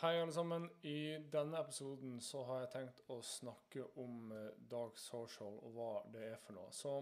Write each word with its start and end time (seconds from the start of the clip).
Hei, 0.00 0.20
alle 0.20 0.32
sammen. 0.32 0.70
I 0.82 1.18
denne 1.32 1.58
episoden 1.58 2.20
så 2.22 2.44
har 2.46 2.60
jeg 2.60 2.68
tenkt 2.70 3.00
å 3.10 3.16
snakke 3.18 3.82
om 3.98 4.28
eh, 4.30 4.52
Dark 4.70 4.94
Social 5.02 5.56
og 5.66 5.72
hva 5.74 5.88
det 6.14 6.20
er 6.22 6.36
for 6.38 6.54
noe. 6.54 6.70
Så 6.70 6.92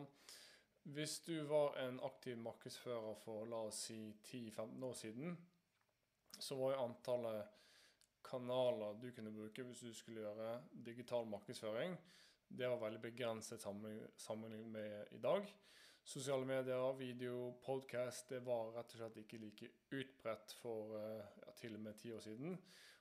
hvis 0.96 1.18
du 1.26 1.34
var 1.44 1.76
en 1.82 1.98
aktiv 2.08 2.40
markedsfører 2.40 3.18
for 3.20 3.44
la 3.52 3.58
oss 3.68 3.82
si 3.90 3.98
10-15 4.30 4.86
år 4.88 4.96
siden, 4.96 5.36
så 6.40 6.56
var 6.56 6.72
jo 6.72 6.86
antallet 6.86 7.60
kanaler 8.24 8.96
du 9.02 9.10
kunne 9.12 9.34
bruke 9.36 9.68
hvis 9.68 9.84
du 9.84 9.92
skulle 9.92 10.24
gjøre 10.24 10.56
digital 10.88 11.28
markedsføring, 11.28 11.98
det 12.48 12.72
var 12.72 12.80
veldig 12.86 13.02
begrenset 13.10 13.60
sammenlignet 13.60 14.72
med 14.72 15.12
i 15.12 15.20
dag. 15.20 15.52
Sosiale 16.06 16.44
medier, 16.44 16.92
video, 16.92 17.54
podkast, 17.64 18.28
det 18.28 18.38
var 18.46 18.68
rett 18.76 18.92
og 18.94 19.00
slett 19.00 19.16
ikke 19.24 19.40
like 19.42 19.68
utbredt 19.90 20.52
for 20.54 20.92
eh, 20.94 21.32
ja, 21.42 21.54
til 21.58 21.74
og 21.74 21.80
med 21.82 21.96
ti 21.98 22.12
år 22.14 22.20
siden. 22.22 22.52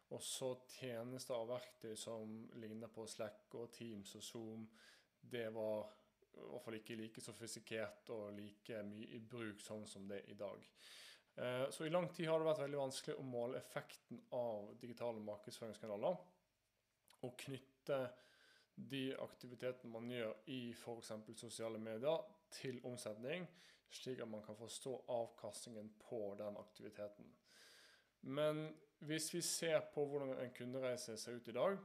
Og 0.09 0.23
så 0.25 0.47
tjenester 0.73 1.37
og 1.37 1.51
verktøy 1.51 1.91
som 2.01 2.31
ligner 2.57 2.89
på 2.89 3.05
Slack 3.05 3.53
og 3.59 3.69
Teams 3.75 4.15
og 4.17 4.23
Zoom, 4.25 4.63
det 5.21 5.51
var 5.53 5.85
i 6.31 6.47
hvert 6.49 6.65
fall 6.65 6.79
ikke 6.79 6.97
like 6.97 7.21
sofistikert 7.21 8.09
og 8.15 8.31
like 8.39 8.79
mye 8.89 9.11
i 9.13 9.19
bruk 9.21 9.61
sånn 9.61 9.85
som 9.85 10.09
det 10.09 10.23
er 10.23 10.31
i 10.33 10.37
dag. 10.39 10.65
Eh, 11.37 11.67
så 11.69 11.85
i 11.85 11.93
lang 11.93 12.09
tid 12.09 12.31
har 12.31 12.41
det 12.41 12.47
vært 12.49 12.63
veldig 12.63 12.79
vanskelig 12.87 13.19
å 13.21 13.27
måle 13.35 13.61
effekten 13.61 14.23
av 14.33 14.71
digitale 14.81 15.21
markedsføringskanaler. 15.29 16.17
Og 17.21 17.37
knytte 17.45 18.01
de 18.75 19.11
aktivitetene 19.29 19.93
man 19.93 20.09
gjør 20.09 20.33
i 20.57 20.59
f.eks. 20.73 21.13
sosiale 21.37 21.77
medier, 21.77 22.25
til 22.51 22.79
omsetning, 22.85 23.47
slik 23.89 24.19
at 24.19 24.29
man 24.29 24.43
kan 24.43 24.57
forstå 24.57 24.95
avkastningen 25.09 25.89
på 26.09 26.35
den 26.39 26.57
aktiviteten. 26.57 27.27
Men 28.21 28.67
hvis 29.05 29.33
vi 29.33 29.41
ser 29.41 29.79
på 29.93 30.05
hvordan 30.05 30.37
en 30.39 30.53
kundereise 30.53 31.17
ser 31.17 31.37
ut 31.37 31.47
i 31.47 31.55
dag, 31.55 31.77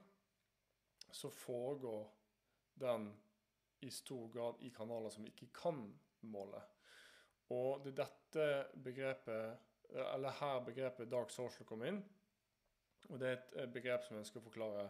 så 1.13 1.31
foregår 1.31 2.13
den 2.81 3.11
i 3.81 3.91
stor 3.91 4.29
grad 4.29 4.61
i 4.61 4.71
kanaler 4.77 5.11
som 5.11 5.25
vi 5.25 5.33
ikke 5.35 5.53
kan 5.63 5.83
måle. 6.21 6.61
Og 7.51 7.85
det 7.85 7.93
er 7.93 8.05
dette 8.05 8.49
begrepet, 8.85 9.59
eller 9.91 10.37
her 10.41 10.65
begrepet 10.65 11.11
dark 11.11 11.33
social 11.35 11.67
kom 11.67 11.83
inn. 11.85 12.03
Og 13.11 13.19
det 13.21 13.31
er 13.31 13.65
et 13.65 13.73
begrep 13.73 14.05
som 14.05 14.17
jeg 14.17 14.25
ønsker 14.25 14.41
å 14.41 14.47
forklare 14.47 14.85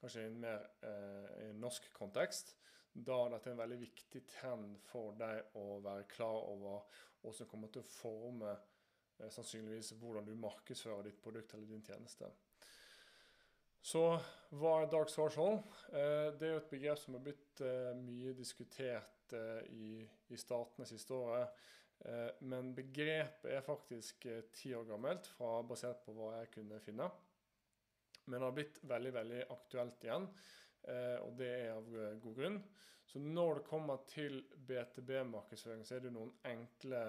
kanskje 0.00 0.24
i 0.24 0.30
en 0.30 0.40
mer 0.42 0.64
eh, 0.86 1.50
norsk 1.54 1.86
kontekst. 1.94 2.56
Da 2.92 3.16
dette 3.30 3.50
er 3.50 3.54
en 3.54 3.62
veldig 3.62 3.78
viktig 3.84 4.22
trend 4.28 4.76
for 4.88 5.14
deg 5.18 5.56
å 5.58 5.78
være 5.84 6.08
klar 6.10 6.46
over, 6.50 6.84
og 7.22 7.34
som 7.36 7.48
kommer 7.50 7.70
til 7.70 7.84
å 7.84 7.90
forme 7.90 8.52
eh, 8.52 9.30
sannsynligvis 9.30 9.94
hvordan 10.00 10.26
du 10.26 10.34
markedsfører 10.40 11.06
ditt 11.06 11.20
produkt 11.22 11.54
eller 11.54 11.70
din 11.70 11.84
tjeneste. 11.86 12.30
Så 13.80 14.02
hva 14.58 14.74
er 14.80 14.90
dark 14.92 15.12
social? 15.12 15.60
Eh, 15.94 16.32
det 16.36 16.48
er 16.48 16.54
jo 16.56 16.62
et 16.64 16.72
begrep 16.72 17.00
som 17.00 17.16
har 17.16 17.24
blitt 17.24 17.62
eh, 17.64 17.92
mye 17.96 18.34
diskutert 18.36 19.16
i, 19.70 20.00
i 20.02 20.36
statene 20.40 20.88
siste 20.90 21.14
året. 21.14 21.60
Men 22.42 22.72
begrepet 22.74 23.46
er 23.52 23.62
faktisk 23.62 24.24
ti 24.56 24.72
år 24.74 24.88
gammelt, 24.88 25.28
fra, 25.36 25.60
basert 25.62 26.00
på 26.02 26.16
hva 26.16 26.32
jeg 26.40 26.48
kunne 26.56 26.80
finne 26.82 27.06
men 28.30 28.42
har 28.42 28.54
blitt 28.54 28.80
veldig 28.86 29.12
veldig 29.14 29.44
aktuelt 29.50 30.04
igjen. 30.06 30.26
Eh, 30.88 31.18
og 31.24 31.34
det 31.38 31.50
er 31.50 31.74
av 31.74 31.90
eh, 31.96 32.16
god 32.22 32.38
grunn. 32.38 32.60
Så 33.10 33.18
når 33.18 33.58
det 33.58 33.66
kommer 33.66 34.02
til 34.08 34.40
BTB-markedsføring, 34.68 35.84
så 35.86 35.96
er 35.96 36.06
det 36.06 36.14
noen 36.14 36.32
enkle 36.46 37.02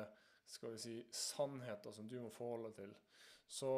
skal 0.51 0.73
vi 0.73 0.79
si, 0.81 0.95
sannheter 1.15 1.93
som 1.95 2.07
du 2.09 2.17
må 2.19 2.31
forholde 2.33 2.71
deg 2.71 2.79
til. 2.81 2.95
Så 3.47 3.71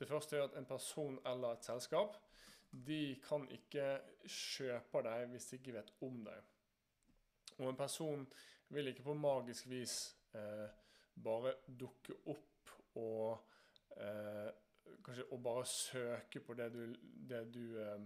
det 0.00 0.08
første 0.08 0.36
er 0.36 0.48
at 0.48 0.56
en 0.58 0.68
person 0.68 1.18
eller 1.28 1.54
et 1.54 1.64
selskap 1.64 2.16
de 2.70 3.16
kan 3.24 3.46
ikke 3.50 3.86
kjøpe 4.30 5.02
deg 5.06 5.26
hvis 5.32 5.48
de 5.50 5.58
ikke 5.58 5.74
vet 5.74 5.92
om 6.06 6.20
deg. 6.26 6.50
Og 7.58 7.68
en 7.68 7.78
person 7.78 8.26
vil 8.70 8.88
ikke 8.88 9.04
på 9.08 9.16
magisk 9.18 9.68
vis 9.70 9.96
eh, 10.34 10.68
bare 11.24 11.56
dukke 11.66 12.14
opp 12.30 12.74
og 13.00 13.40
eh, 13.96 14.50
kanskje 15.04 15.26
å 15.34 15.40
bare 15.42 15.66
søke 15.68 16.42
på 16.44 16.54
det 16.58 16.70
du, 16.74 16.84
det 17.02 17.42
du, 17.54 17.64
eh, 17.82 17.98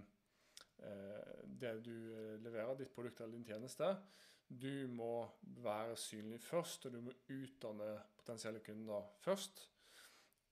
det 1.64 1.74
du 1.84 1.96
eh, 2.14 2.40
leverer, 2.40 2.76
ditt 2.76 2.94
produkt 2.94 3.20
eller 3.20 3.32
din 3.32 3.44
tjeneste. 3.44 3.96
Du 4.48 4.88
må 4.88 5.28
være 5.64 5.96
synlig 5.96 6.40
først, 6.44 6.86
og 6.86 6.92
du 6.92 7.00
må 7.06 7.14
utdanne 7.32 7.94
potensielle 8.18 8.60
kunder 8.64 9.06
først. 9.24 9.64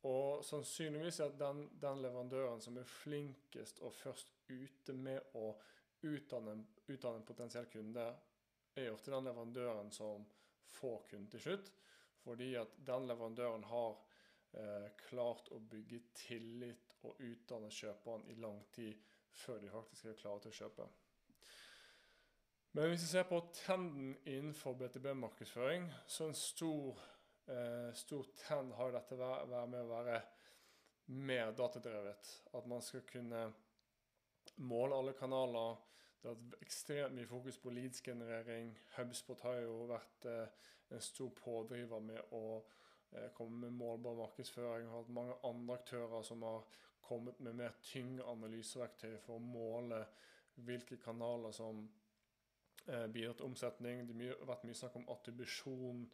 Og 0.08 0.42
sannsynligvis 0.44 1.20
er 1.22 1.36
den, 1.38 1.66
den 1.82 2.00
leverandøren 2.02 2.62
som 2.64 2.78
er 2.80 2.88
flinkest 2.88 3.82
og 3.86 3.94
først 3.94 4.32
ute 4.48 4.96
med 4.96 5.36
å 5.38 5.52
utdanne, 6.02 6.56
utdanne 6.88 7.20
en 7.20 7.28
potensiell 7.28 7.68
kunde, 7.70 8.08
er 8.74 8.90
ofte 8.90 9.12
den 9.12 9.28
leverandøren 9.28 9.92
som 9.94 10.24
får 10.72 11.04
kunden 11.10 11.30
til 11.30 11.44
slutt. 11.44 11.70
Fordi 12.24 12.54
at 12.58 12.74
den 12.86 13.06
leverandøren 13.10 13.64
har 13.68 13.94
eh, 14.58 14.88
klart 15.06 15.52
å 15.54 15.60
bygge 15.60 16.00
tillit 16.16 16.96
og 17.06 17.20
utdanne 17.22 17.70
kjøperen 17.70 18.26
i 18.30 18.38
lang 18.42 18.62
tid 18.74 19.11
før 19.32 19.60
de 19.62 19.70
faktisk 19.70 20.06
er 20.06 20.18
klare 20.18 20.42
til 20.42 20.52
å 20.52 20.58
kjøpe. 20.58 20.88
Men 22.72 22.88
hvis 22.88 23.04
vi 23.04 23.10
ser 23.10 23.26
på 23.28 23.40
trenden 23.52 24.14
innenfor 24.24 24.76
BTB-markedsføring, 24.80 25.90
så 26.08 26.28
en 26.28 26.38
stor, 26.38 27.00
eh, 27.48 27.90
stor 27.94 28.28
trend 28.36 28.72
har 28.78 28.94
dette 28.94 29.18
vært 29.18 29.68
med 29.68 29.80
å 29.82 29.90
være 29.90 30.22
mer 31.06 31.52
datadrevet. 31.52 32.32
At 32.54 32.66
man 32.66 32.80
skal 32.82 33.04
kunne 33.08 33.52
måle 34.56 34.96
alle 34.96 35.12
kanaler. 35.12 35.76
Det 36.22 36.30
har 36.30 36.38
vært 36.38 36.62
ekstremt 36.62 37.14
mye 37.14 37.28
fokus 37.28 37.58
på 37.58 37.70
leads-generering. 37.70 38.72
Hubspot 38.96 39.40
har 39.40 39.60
jo 39.60 39.82
vært 39.90 40.30
eh, 40.30 40.46
en 40.90 41.00
stor 41.00 41.30
pådriver 41.36 42.00
med 42.00 42.32
å 42.32 42.62
Eh, 43.12 43.30
komme 43.32 43.56
med 43.56 43.72
målbar 43.72 44.14
markedsføring. 44.14 44.88
Har 44.88 45.02
hatt 45.02 45.08
mange 45.08 45.34
andre 45.44 45.74
aktører 45.74 46.22
som 46.22 46.42
har 46.42 46.64
kommet 47.12 47.40
med 47.44 47.58
mer 47.60 47.74
tyngre 47.84 48.24
analyseverktøy 48.32 49.18
for 49.20 49.36
å 49.36 49.44
måle 49.44 50.00
hvilke 50.64 50.96
kanaler 51.00 51.52
som 51.56 51.84
eh, 52.86 53.06
bidrar 53.12 53.36
til 53.36 53.50
omsetning. 53.50 54.06
Det 54.08 54.32
har 54.32 54.48
vært 54.48 54.64
mye 54.68 54.78
snakk 54.78 54.96
om 55.00 55.08
attribusjon 55.12 56.06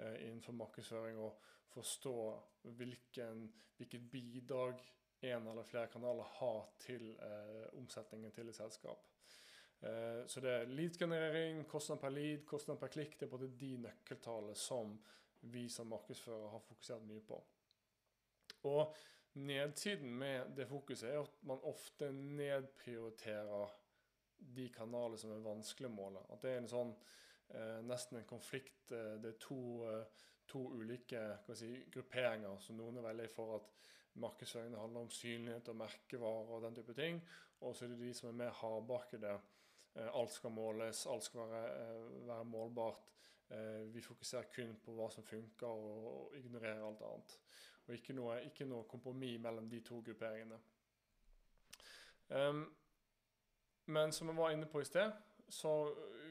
eh, 0.00 0.22
innenfor 0.26 0.56
markedsføring 0.56 1.20
og 1.20 1.40
forstå 1.74 2.16
hvilken, 2.78 3.48
hvilket 3.76 4.08
bidrag 4.12 4.80
en 5.20 5.48
eller 5.48 5.64
flere 5.64 5.92
kanaler 5.92 6.28
har 6.38 6.64
til 6.80 7.10
eh, 7.20 7.66
omsetningen 7.76 8.32
til 8.32 8.48
et 8.48 8.56
selskap. 8.56 9.04
Eh, 9.80 10.22
så 10.26 10.40
det 10.40 10.52
er 10.52 10.72
lead-generering, 10.72 11.64
kostnad 11.68 12.00
per 12.00 12.14
lead, 12.16 12.44
kostnad 12.48 12.80
per 12.80 12.92
klikk. 12.92 13.18
Det 13.18 13.28
er 13.28 13.34
både 13.36 13.52
de 13.60 13.74
nøkkeltallene 13.84 14.56
som 14.56 14.96
vi 15.52 15.68
som 15.72 15.88
markedsfører 15.92 16.48
har 16.52 16.64
fokusert 16.64 17.04
mye 17.08 17.24
på. 17.24 17.40
Og 18.66 18.96
nedsiden 19.36 20.12
med 20.18 20.54
det 20.56 20.68
fokuset 20.70 21.10
er 21.10 21.20
at 21.22 21.42
man 21.48 21.62
ofte 21.68 22.10
nedprioriterer 22.12 23.74
de 24.56 24.68
kanalene 24.72 25.18
som 25.20 25.32
er 25.32 25.44
vanskelig 25.44 25.88
å 25.90 25.96
måle. 25.96 26.22
At 26.32 26.44
det 26.44 26.52
er 26.52 26.62
en 26.62 26.70
sånn 26.70 26.92
eh, 26.92 27.80
nesten 27.86 28.20
en 28.20 28.28
konflikt. 28.28 28.92
Eh, 28.92 29.16
det 29.22 29.34
er 29.34 29.40
to, 29.42 29.60
eh, 29.90 30.28
to 30.48 30.62
ulike 30.76 31.24
si, 31.56 31.72
grupperinger. 31.92 32.60
Så 32.60 32.76
noen 32.76 33.00
er 33.00 33.08
veldig 33.08 33.28
for 33.32 33.58
at 33.58 33.74
markedsføringen 34.20 34.80
handler 34.80 35.06
om 35.06 35.12
synlighet 35.12 35.68
og 35.72 35.80
merkevarer 35.82 36.56
og 36.56 36.64
den 36.64 36.78
type 36.78 36.96
ting. 36.96 37.20
Og 37.60 37.76
så 37.76 37.86
er 37.86 37.94
det 37.94 38.02
de 38.04 38.14
som 38.16 38.30
er 38.30 38.40
mer 38.44 38.56
hardbarkede 38.60 39.36
Eh, 39.96 40.16
alt 40.16 40.32
skal 40.32 40.52
måles, 40.52 41.06
alt 41.06 41.24
skal 41.24 41.48
være, 41.50 41.68
eh, 41.82 42.26
være, 42.26 42.44
målbart. 42.44 43.12
Vi 43.94 44.00
fokuserer 44.02 44.48
kun 44.54 44.72
på 44.84 44.92
hva 44.92 45.06
som 45.10 45.24
funker, 45.24 45.66
og, 45.66 46.32
ignorerer 46.34 46.82
alt 46.82 47.02
annet. 47.06 47.38
Og 47.86 47.94
ikke 47.94 48.14
noe, 48.16 48.40
noe 48.66 48.84
kompromiss 48.90 49.40
mellom 49.42 49.68
de 49.70 49.80
to 49.80 50.00
grupperingene. 50.02 50.58
Um, 52.28 52.64
men 53.86 54.12
som 54.12 54.28
jeg 54.28 54.36
var 54.36 54.50
inne 54.50 54.66
på 54.66 54.80
i 54.82 54.84
sted, 54.84 55.12
så 55.48 55.72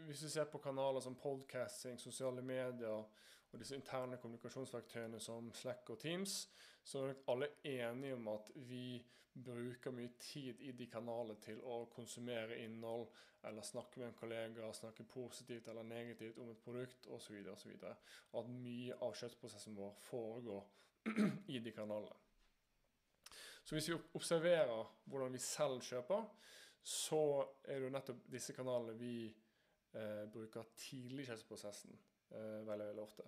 hvis 0.05 0.23
vi 0.23 0.29
ser 0.29 0.49
på 0.51 0.57
kanaler 0.57 0.99
som 0.99 1.15
podcasting, 1.15 1.99
sosiale 1.99 2.41
medier 2.41 3.05
og 3.55 3.61
disse 3.61 3.77
interne 3.77 4.17
kommunikasjonsverktøyene 4.19 5.19
som 5.23 5.47
Slack 5.55 5.89
og 5.93 5.99
Teams, 5.99 6.49
så 6.83 6.99
er 6.99 7.13
nok 7.13 7.27
alle 7.31 7.47
enige 7.63 8.15
om 8.15 8.27
at 8.27 8.49
vi 8.67 8.99
bruker 9.45 9.91
mye 9.95 10.11
tid 10.19 10.59
i 10.59 10.73
de 10.75 10.87
kanalene 10.91 11.39
til 11.43 11.61
å 11.63 11.85
konsumere 11.91 12.57
innhold, 12.63 13.07
eller 13.45 13.63
snakke 13.63 13.99
med 14.01 14.09
en 14.09 14.17
kollega, 14.19 14.71
snakke 14.73 15.05
positivt 15.07 15.67
eller 15.71 15.87
negativt 15.87 16.39
om 16.41 16.49
et 16.51 16.63
produkt 16.65 17.07
osv. 17.07 17.37
osv. 17.51 17.73
Og 18.31 18.39
at 18.41 18.49
mye 18.51 18.97
av 19.05 19.15
kjøttprosessen 19.15 19.77
vår 19.77 19.93
foregår 20.07 20.65
i 21.55 21.59
de 21.59 21.71
kanalene. 21.71 22.17
Så 23.65 23.75
hvis 23.75 23.87
vi 23.89 23.99
observerer 24.17 24.91
hvordan 25.05 25.33
vi 25.33 25.41
selv 25.41 25.79
kjøper, 25.83 26.27
så 26.81 27.21
er 27.63 27.79
det 27.79 27.87
jo 27.87 27.93
nettopp 27.95 28.27
disse 28.33 28.53
kanalene 28.53 28.97
vi 28.99 29.15
eh, 29.25 30.25
bruker 30.31 30.67
tidlig 30.77 31.23
i 31.25 31.29
kjøpsprosessen 31.31 31.95
eh, 31.95 32.14
veldig, 32.29 32.85
veldig 32.87 33.03
ofte. 33.03 33.25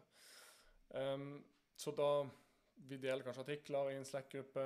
Så 1.77 1.94
da 1.97 2.09
vi 2.89 2.97
deler 3.01 3.25
kanskje 3.25 3.44
artikler 3.45 3.91
i 3.91 3.97
en 3.99 4.05
Slack-gruppe, 4.05 4.65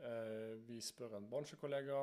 Eh, 0.00 0.56
vi 0.64 0.80
spør 0.80 1.16
en 1.16 1.28
bransjekollega 1.30 1.98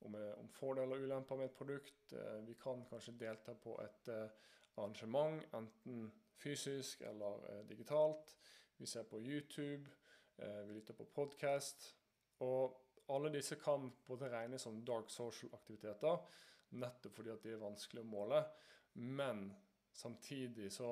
om, 0.00 0.14
eh, 0.14 0.38
om 0.38 0.48
fordeler 0.48 0.96
og 0.96 1.02
ulemper 1.02 1.36
med 1.36 1.44
et 1.44 1.56
produkt. 1.56 2.12
Eh, 2.12 2.46
vi 2.46 2.54
kan 2.54 2.84
kanskje 2.90 3.18
delta 3.18 3.54
på 3.54 3.76
et 3.82 4.08
eh, 4.08 4.28
arrangement, 4.76 5.42
enten 5.54 6.12
fysisk 6.36 7.00
eller 7.00 7.44
eh, 7.50 7.68
digitalt. 7.68 8.36
Vi 8.78 8.86
ser 8.86 9.02
på 9.02 9.20
YouTube, 9.20 9.90
eh, 10.38 10.62
vi 10.66 10.74
lytter 10.74 10.94
på 10.94 11.04
podkast. 11.04 11.94
Og 12.40 12.80
alle 13.08 13.32
disse 13.32 13.56
kan 13.56 13.92
både 14.06 14.30
regnes 14.30 14.62
som 14.62 14.84
dark 14.84 15.10
social-aktiviteter, 15.10 16.18
nettopp 16.70 17.14
fordi 17.14 17.30
at 17.30 17.42
de 17.42 17.52
er 17.52 17.62
vanskelig 17.62 18.00
å 18.00 18.10
måle. 18.10 18.44
Men 18.94 19.50
samtidig 19.96 20.70
så 20.72 20.90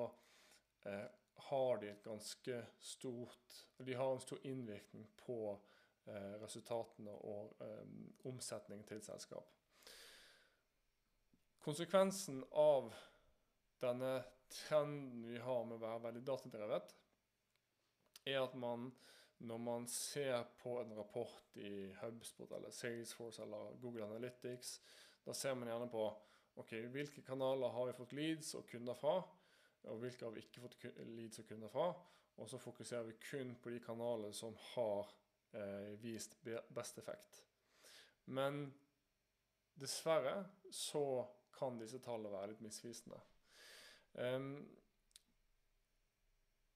eh, 0.89 1.07
har 1.49 1.81
de 1.81 1.91
et 1.91 2.03
ganske 2.03 2.61
stort 2.81 3.65
De 3.79 3.95
har 3.95 4.13
en 4.13 4.21
stor 4.21 4.39
innvirkning 4.47 5.07
på 5.27 5.39
eh, 6.07 6.35
resultatene 6.43 7.13
og 7.13 7.57
eh, 7.61 8.27
omsetningen 8.31 8.87
til 8.89 9.03
selskap. 9.05 9.51
Konsekvensen 11.65 12.43
av 12.51 12.93
denne 13.81 14.19
trenden 14.53 15.25
vi 15.29 15.39
har 15.41 15.65
med 15.65 15.79
å 15.79 15.85
være 15.85 16.05
veldig 16.09 16.23
datadrevet, 16.29 16.93
er 18.25 18.41
at 18.41 18.55
man 18.57 18.93
når 19.45 19.59
man 19.59 19.87
ser 19.91 20.45
på 20.63 20.79
en 20.81 20.95
rapport 20.97 21.57
i 21.61 21.93
Hubspot 22.01 22.53
eller 22.53 22.71
Salesforce 22.71 23.43
eller 23.43 23.75
Google 23.81 24.05
Analytics, 24.07 24.79
da 25.25 25.35
ser 25.35 25.57
man 25.59 25.69
gjerne 25.69 25.89
på 25.91 26.05
ok, 26.61 26.73
hvilke 26.95 27.23
kanaler 27.27 27.73
har 27.75 27.89
vi 27.89 27.97
fått 27.97 28.15
leads 28.17 28.55
og 28.59 28.67
kunder 28.71 28.97
fra, 28.99 29.17
og 29.91 30.01
hvilke 30.01 30.25
har 30.27 30.35
vi 30.35 30.45
ikke 30.45 30.63
fått 30.65 30.87
leads 31.11 31.43
og 31.43 31.49
kunder 31.49 31.73
fra. 31.73 31.89
Og 32.43 32.49
så 32.51 32.59
fokuserer 32.59 33.07
vi 33.07 33.19
kun 33.31 33.55
på 33.63 33.71
de 33.71 33.81
kanalene 33.83 34.35
som 34.35 34.57
har 34.75 35.11
eh, 35.55 35.93
vist 36.03 36.35
best 36.75 36.99
effekt. 36.99 37.45
Men 38.25 38.67
dessverre 39.79 40.41
så 40.71 41.05
kan 41.55 41.79
disse 41.79 42.01
tallene 42.03 42.33
være 42.35 42.53
litt 42.53 42.65
misvisende. 42.65 43.21
Um, 44.15 44.57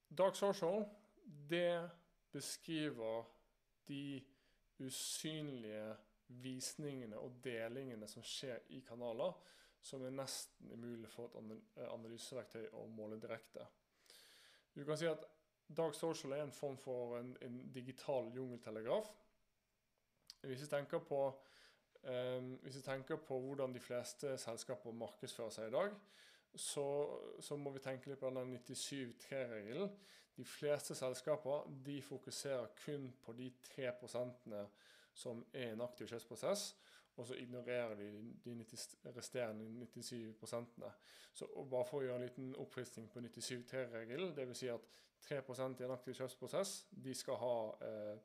Dark 0.09 0.37
Social, 0.37 0.85
det 1.51 1.91
beskriver 2.33 3.27
de 3.89 4.21
usynlige 4.79 5.97
visningene 6.29 7.19
og 7.19 7.41
delingene 7.45 8.09
som 8.09 8.25
skjer 8.25 8.67
i 8.77 8.83
kanaler, 8.87 9.35
som 9.83 10.03
er 10.05 10.15
nesten 10.15 10.73
umulig 10.73 11.09
for 11.13 11.29
et 11.29 11.83
analyseverktøy 11.89 12.71
å 12.77 12.87
måle 12.93 13.21
direkte. 13.23 13.67
Du 14.75 14.85
kan 14.87 14.99
si 14.99 15.09
at 15.09 15.25
Dark 15.69 15.95
Social 15.95 16.33
er 16.33 16.43
en 16.43 16.55
form 16.55 16.79
for 16.81 17.19
en, 17.19 17.35
en 17.45 17.59
digital 17.73 18.31
jungeltelegraf. 18.35 19.11
Hvis 20.43 20.63
vi 20.65 20.71
tenker 20.71 21.03
på 21.05 21.23
um, 22.03 22.55
hvis 22.63 22.77
vi 22.77 22.85
tenker 22.87 23.17
på 23.17 23.41
hvordan 23.43 23.75
de 23.75 23.83
fleste 23.83 24.37
selskaper 24.39 24.97
markedsfører 24.97 25.55
seg 25.55 25.69
i 25.69 25.75
dag, 25.75 25.97
så, 26.55 26.87
så 27.41 27.57
må 27.57 27.75
vi 27.75 27.83
tenke 27.85 28.11
litt 28.11 28.21
på 28.23 28.31
den 28.33 28.57
97-3-regelen. 28.57 29.91
De 30.39 30.45
fleste 30.47 30.95
selskaper 30.95 31.67
de 31.85 31.99
fokuserer 32.03 32.71
kun 32.85 33.11
på 33.25 33.35
de 33.37 33.51
3% 33.75 34.55
som 35.19 35.43
er 35.53 35.73
en 35.73 35.83
aktiv 35.83 36.09
kjøpsprosess, 36.09 36.71
og 37.19 37.27
så 37.27 37.35
ignorerer 37.35 37.95
de 37.99 38.09
de 38.45 38.55
90, 38.55 38.97
resterende 39.17 39.87
97% 39.87 40.91
Så 41.35 41.47
Bare 41.71 41.85
for 41.87 42.01
å 42.01 42.07
gjøre 42.07 42.17
en 42.19 42.25
liten 42.25 42.55
oppfriskning 42.59 43.09
på 43.11 43.21
97-3-regelen, 43.21 44.35
dvs. 44.37 44.59
Si 44.59 44.71
at 44.71 44.87
3% 45.27 45.81
i 45.81 45.87
en 45.87 45.95
aktiv 45.95 46.15
kjøpsprosess 46.15 46.75
de 47.05 47.15
skal 47.15 47.39
ha 47.43 47.55
eh, 47.87 48.19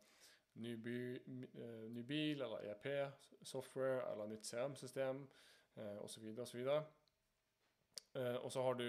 ny, 0.61 0.75
by, 0.77 0.97
eh, 1.17 1.85
ny, 1.93 2.03
bil 2.03 2.41
eller 2.41 2.69
ERP, 2.69 2.87
software 3.41 4.03
eller 4.11 4.29
nytt 4.29 4.45
CRM-system 4.45 5.23
eh, 5.75 5.97
osv. 6.05 6.29
osv. 6.45 6.67
Eh, 8.13 8.35
og 8.35 8.51
så 8.51 8.61
har 8.61 8.77
du 8.77 8.87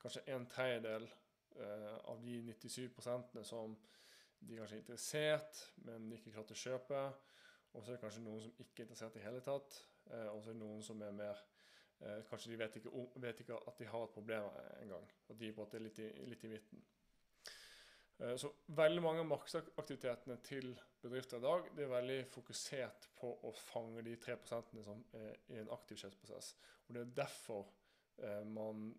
kanskje 0.00 0.24
en 0.34 0.46
tredjedel 0.48 1.08
eh, 1.60 1.96
av 2.08 2.24
de 2.24 2.40
97% 2.48 3.42
som 3.44 3.76
de 4.40 4.56
kanskje 4.58 4.76
er 4.76 4.82
interessert, 4.82 5.60
men 5.86 6.08
ikke 6.16 6.32
klarte 6.34 6.56
å 6.56 6.62
kjøpe. 6.64 7.02
Og 7.72 7.82
så 7.82 7.90
er 7.90 7.96
det 7.96 8.02
kanskje 8.02 8.22
noen 8.24 8.40
som 8.44 8.54
ikke 8.60 8.82
er 8.82 8.86
interessert 8.86 9.16
i 9.16 9.24
hele 9.24 9.42
tatt. 9.44 9.76
Eh, 10.10 10.28
og 10.32 10.42
så 10.42 10.50
er 10.50 10.56
det 10.56 10.62
noen 10.62 10.82
som 10.84 11.02
er 11.04 11.14
mer 11.16 11.42
eh, 12.02 12.22
Kanskje 12.28 12.52
de 12.52 12.58
vet 12.60 12.80
ikke, 12.80 12.92
vet 13.24 13.44
ikke, 13.44 13.60
at 13.68 13.78
de 13.80 13.88
har 13.88 14.06
et 14.06 14.16
problem 14.16 14.48
engang. 14.82 15.06
Og 15.28 15.38
de 15.38 15.48
er 15.48 15.54
på 15.56 15.62
en 15.62 15.66
måte 15.66 15.82
litt 15.82 16.02
i, 16.02 16.08
litt 16.28 16.44
i 16.44 16.50
midten. 16.52 16.82
Eh, 18.18 18.34
så 18.40 18.52
veldig 18.82 19.04
mange 19.04 19.24
av 19.24 19.30
markedsaktivitetene 19.30 20.38
til 20.44 20.74
bedrifter 21.02 21.40
i 21.40 21.46
dag 21.46 21.70
det 21.76 21.86
er 21.86 21.94
veldig 21.94 22.18
fokusert 22.30 23.08
på 23.18 23.32
å 23.48 23.54
fange 23.58 24.04
de 24.06 24.18
3% 24.20 24.76
som 24.84 25.00
er 25.18 25.40
i 25.54 25.62
en 25.62 25.72
aktiv 25.74 26.02
kjøpsprosess. 26.04 26.52
Og 26.86 26.96
det 26.96 27.06
er 27.06 27.16
derfor 27.24 27.72
man 28.52 28.90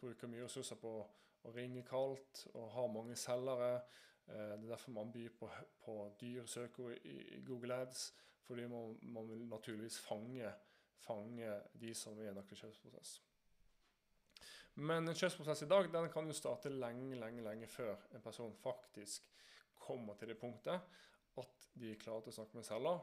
bruker 0.00 0.28
mye 0.28 0.44
ressurser 0.44 0.76
på 0.80 0.90
å 1.46 1.52
ringe 1.54 1.84
kaldt 1.86 2.42
og 2.54 2.72
ha 2.74 2.86
mange 2.90 3.16
selgere. 3.18 3.78
Eh, 4.28 4.34
det 4.34 4.64
er 4.64 4.72
derfor 4.74 4.94
man 4.96 5.12
byr 5.12 5.28
på, 5.38 5.50
på 5.84 5.96
søkeord 6.46 6.98
i, 7.04 7.42
Google 7.46 7.74
Ads, 7.74 8.14
fordi 8.42 8.66
man, 8.66 8.98
man 9.02 9.28
vil 9.28 9.46
naturligvis 9.48 10.00
fange, 10.00 10.52
fange, 10.98 11.62
de 11.80 11.94
som 11.94 12.18
er 12.18 12.28
i 12.28 12.28
en 12.28 12.38
aktiv 12.38 12.58
kjøpsprosess. 12.58 13.22
Men 14.74 15.08
en 15.08 15.16
kjøpsprosess 15.16 15.62
i 15.62 15.68
dag 15.68 15.88
den 15.92 16.10
kan 16.12 16.26
jo 16.26 16.32
starte 16.36 16.68
lenge, 16.68 17.16
lenge, 17.16 17.42
lenge 17.42 17.66
før 17.66 17.96
en 18.14 18.22
person 18.22 18.54
faktisk 18.62 19.30
kommer 19.86 20.14
til 20.14 20.28
det 20.28 20.38
punktet 20.38 20.80
at 21.36 21.68
de 21.74 21.92
er 21.92 22.00
klare 22.00 22.24
til 22.24 22.32
å 22.32 22.36
snakke 22.40 22.58
med 22.58 22.66
selger. 22.66 23.00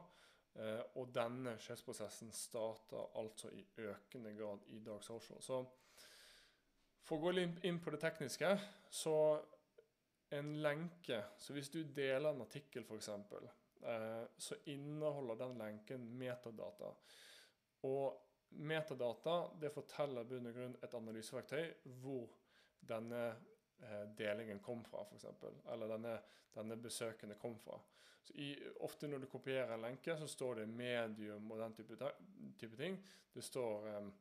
Eh, 0.54 0.82
og 1.00 1.10
denne 1.14 1.56
kjøpsprosessen 1.58 2.30
starter 2.34 3.16
altså 3.18 3.50
i 3.50 3.64
økende 3.88 4.34
grad 4.36 4.68
i 4.70 4.78
Dag 4.84 5.02
Social. 5.02 5.40
Så 5.42 5.64
for 7.04 7.18
å 7.18 7.26
gå 7.26 7.48
inn 7.66 7.80
på 7.82 7.92
det 7.92 8.00
tekniske, 8.04 8.54
så 8.90 9.16
en 10.30 10.62
lenke 10.62 11.22
Så 11.38 11.52
hvis 11.52 11.70
du 11.70 11.82
deler 11.84 12.30
en 12.30 12.42
artikkel, 12.42 12.84
f.eks., 12.84 13.08
eh, 13.08 14.24
så 14.36 14.56
inneholder 14.64 15.36
den 15.44 15.58
lenken 15.58 16.06
metadata. 16.18 16.92
Og 17.84 18.20
metadata 18.64 19.36
det 19.60 19.72
forteller 19.74 20.28
bunn 20.28 20.48
og 20.48 20.56
grunn 20.56 20.78
et 20.82 20.94
analyseverktøy 20.94 21.90
hvor 22.02 22.32
denne 22.88 23.24
eh, 23.82 24.04
delingen 24.16 24.62
kom 24.64 24.84
fra, 24.86 25.04
f.eks. 25.04 25.26
Eller 25.72 25.96
denne, 25.96 26.18
denne 26.54 26.78
besøkende 26.80 27.38
kom 27.40 27.58
fra. 27.60 27.78
I, 28.40 28.54
ofte 28.80 29.08
når 29.08 29.24
du 29.24 29.26
kopierer 29.28 29.74
en 29.74 29.84
lenke, 29.84 30.16
så 30.16 30.26
står 30.26 30.62
det 30.62 30.68
medium 30.68 31.50
og 31.52 31.60
den 31.60 31.74
type, 31.76 32.12
type 32.58 32.76
ting. 32.76 32.96
Det 33.34 33.44
står 33.44 33.88
um, 33.98 34.12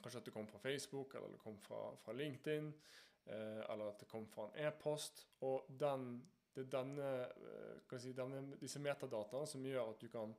kanskje 0.00 0.22
at 0.22 0.28
det 0.28 0.34
kom 0.34 0.48
fra 0.48 0.58
Facebook, 0.62 1.14
eller 1.14 1.34
det 1.34 1.40
kom 1.42 1.58
fra, 1.60 1.90
fra 2.00 2.12
LinkedIn, 2.16 2.72
eh, 2.72 3.11
eller 3.26 3.88
at 3.88 4.00
det 4.02 4.08
kom 4.10 4.26
fra 4.26 4.48
en 4.48 4.66
e-post. 4.66 5.26
Og 5.46 5.68
den, 5.80 6.16
det 6.54 6.66
er 6.66 6.72
denne, 6.74 7.10
eh, 7.30 7.98
si, 7.98 8.12
denne, 8.16 8.42
disse 8.60 8.82
metadataene 8.82 9.48
som 9.48 9.66
gjør 9.66 9.92
at 9.92 10.02
du 10.02 10.08
kan, 10.12 10.34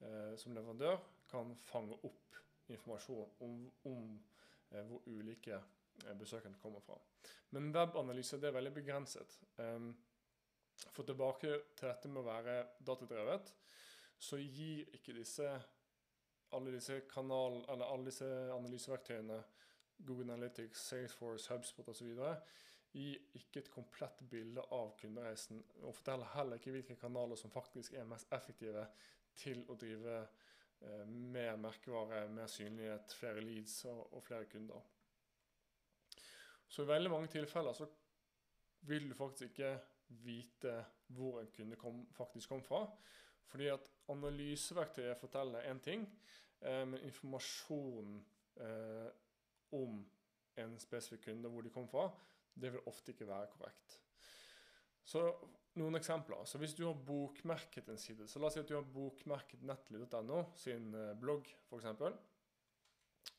eh, 0.00 0.34
som 0.40 0.54
leverandør 0.56 1.00
kan 1.30 1.54
fange 1.66 1.98
opp 2.08 2.38
informasjon 2.68 3.30
om, 3.44 3.70
om 3.90 4.12
eh, 4.70 4.84
hvor 4.84 5.02
ulike 5.06 5.56
eh, 5.56 6.14
besøkende 6.18 6.60
kommer 6.62 6.84
fra. 6.84 6.98
Men 7.50 7.72
webanalyse 7.72 8.40
er 8.40 8.54
veldig 8.54 8.74
begrenset. 8.76 9.38
Um, 9.56 9.94
for 10.92 11.02
tilbake 11.02 11.56
til 11.76 11.88
dette 11.88 12.10
med 12.12 12.22
å 12.22 12.28
være 12.28 12.58
datadrevet, 12.86 13.50
så 14.18 14.38
gir 14.38 14.84
ikke 14.94 15.16
disse 15.16 15.48
alle 16.54 16.72
disse 16.72 17.00
kanal, 17.10 17.60
alle 17.68 18.04
disse 18.06 18.28
analyseverktøyene, 18.54 19.38
Google 20.06 20.32
Analytics, 20.32 20.88
Salesforce, 20.88 21.52
HubSpot 21.52 21.88
osv., 21.88 22.10
gir 22.92 23.18
ikke 23.36 23.60
et 23.60 23.70
komplett 23.70 24.22
bilde 24.30 24.62
av 24.72 24.94
kundereisen, 25.00 25.60
og 25.82 25.94
forteller 25.94 26.30
heller 26.32 26.60
ikke 26.60 26.72
hvilke 26.72 26.96
kanaler 26.96 27.36
som 27.36 27.52
faktisk 27.52 27.94
er 27.94 28.08
mest 28.08 28.32
effektive 28.32 28.86
til 29.38 29.60
å 29.68 29.76
drive 29.78 30.14
eh, 30.22 31.04
mer 31.06 31.58
merkevare, 31.60 32.24
mer 32.32 32.48
synlighet, 32.50 33.12
flere 33.18 33.44
leads 33.44 33.82
og, 33.90 34.22
flere 34.24 34.48
kunder. 34.50 34.80
Så 36.68 36.84
i 36.84 36.90
veldig 36.90 37.12
mange 37.12 37.30
tilfeller 37.32 37.76
så 37.76 37.86
vil 38.88 39.08
du 39.10 39.14
faktisk 39.16 39.50
ikke 39.52 39.76
vite 40.24 40.74
hvor 41.12 41.40
en 41.42 41.52
kunde 41.52 41.76
kom, 41.76 42.02
faktisk 42.16 42.48
kom 42.48 42.64
fra. 42.64 42.82
Fordi 43.48 43.70
at 43.72 43.86
analyseverktøyet 44.12 45.16
forteller 45.20 45.68
én 45.70 45.80
ting, 45.84 46.04
eh, 46.60 46.84
men 46.88 47.00
informasjonen 47.04 48.20
eh, 48.60 49.08
om 49.76 50.00
en 50.58 50.76
spesifikk 50.82 51.28
kunde, 51.28 51.50
hvor 51.52 51.62
de 51.62 51.72
kom 51.72 51.88
fra, 51.90 52.08
det 52.58 52.72
vil 52.74 52.90
ofte 52.90 53.14
ikke 53.14 53.28
være 53.28 53.50
korrekt. 53.52 53.98
Så 55.08 55.22
noen 55.78 55.96
eksempler. 55.96 56.44
Så 56.44 56.58
Hvis 56.58 56.74
du 56.74 56.84
har 56.86 56.94
bokmerket 57.06 57.88
en 57.88 57.98
side, 57.98 58.26
så 58.28 58.40
la 58.40 58.48
oss 58.48 58.58
si 58.58 58.64
at 58.64 58.68
du 58.68 58.74
har 58.74 58.88
bokmerket 58.92 59.62
nettly.no 59.62 60.42
sin 60.58 60.92
eh, 60.94 61.14
blogg, 61.16 61.48
f.eks. 61.68 61.86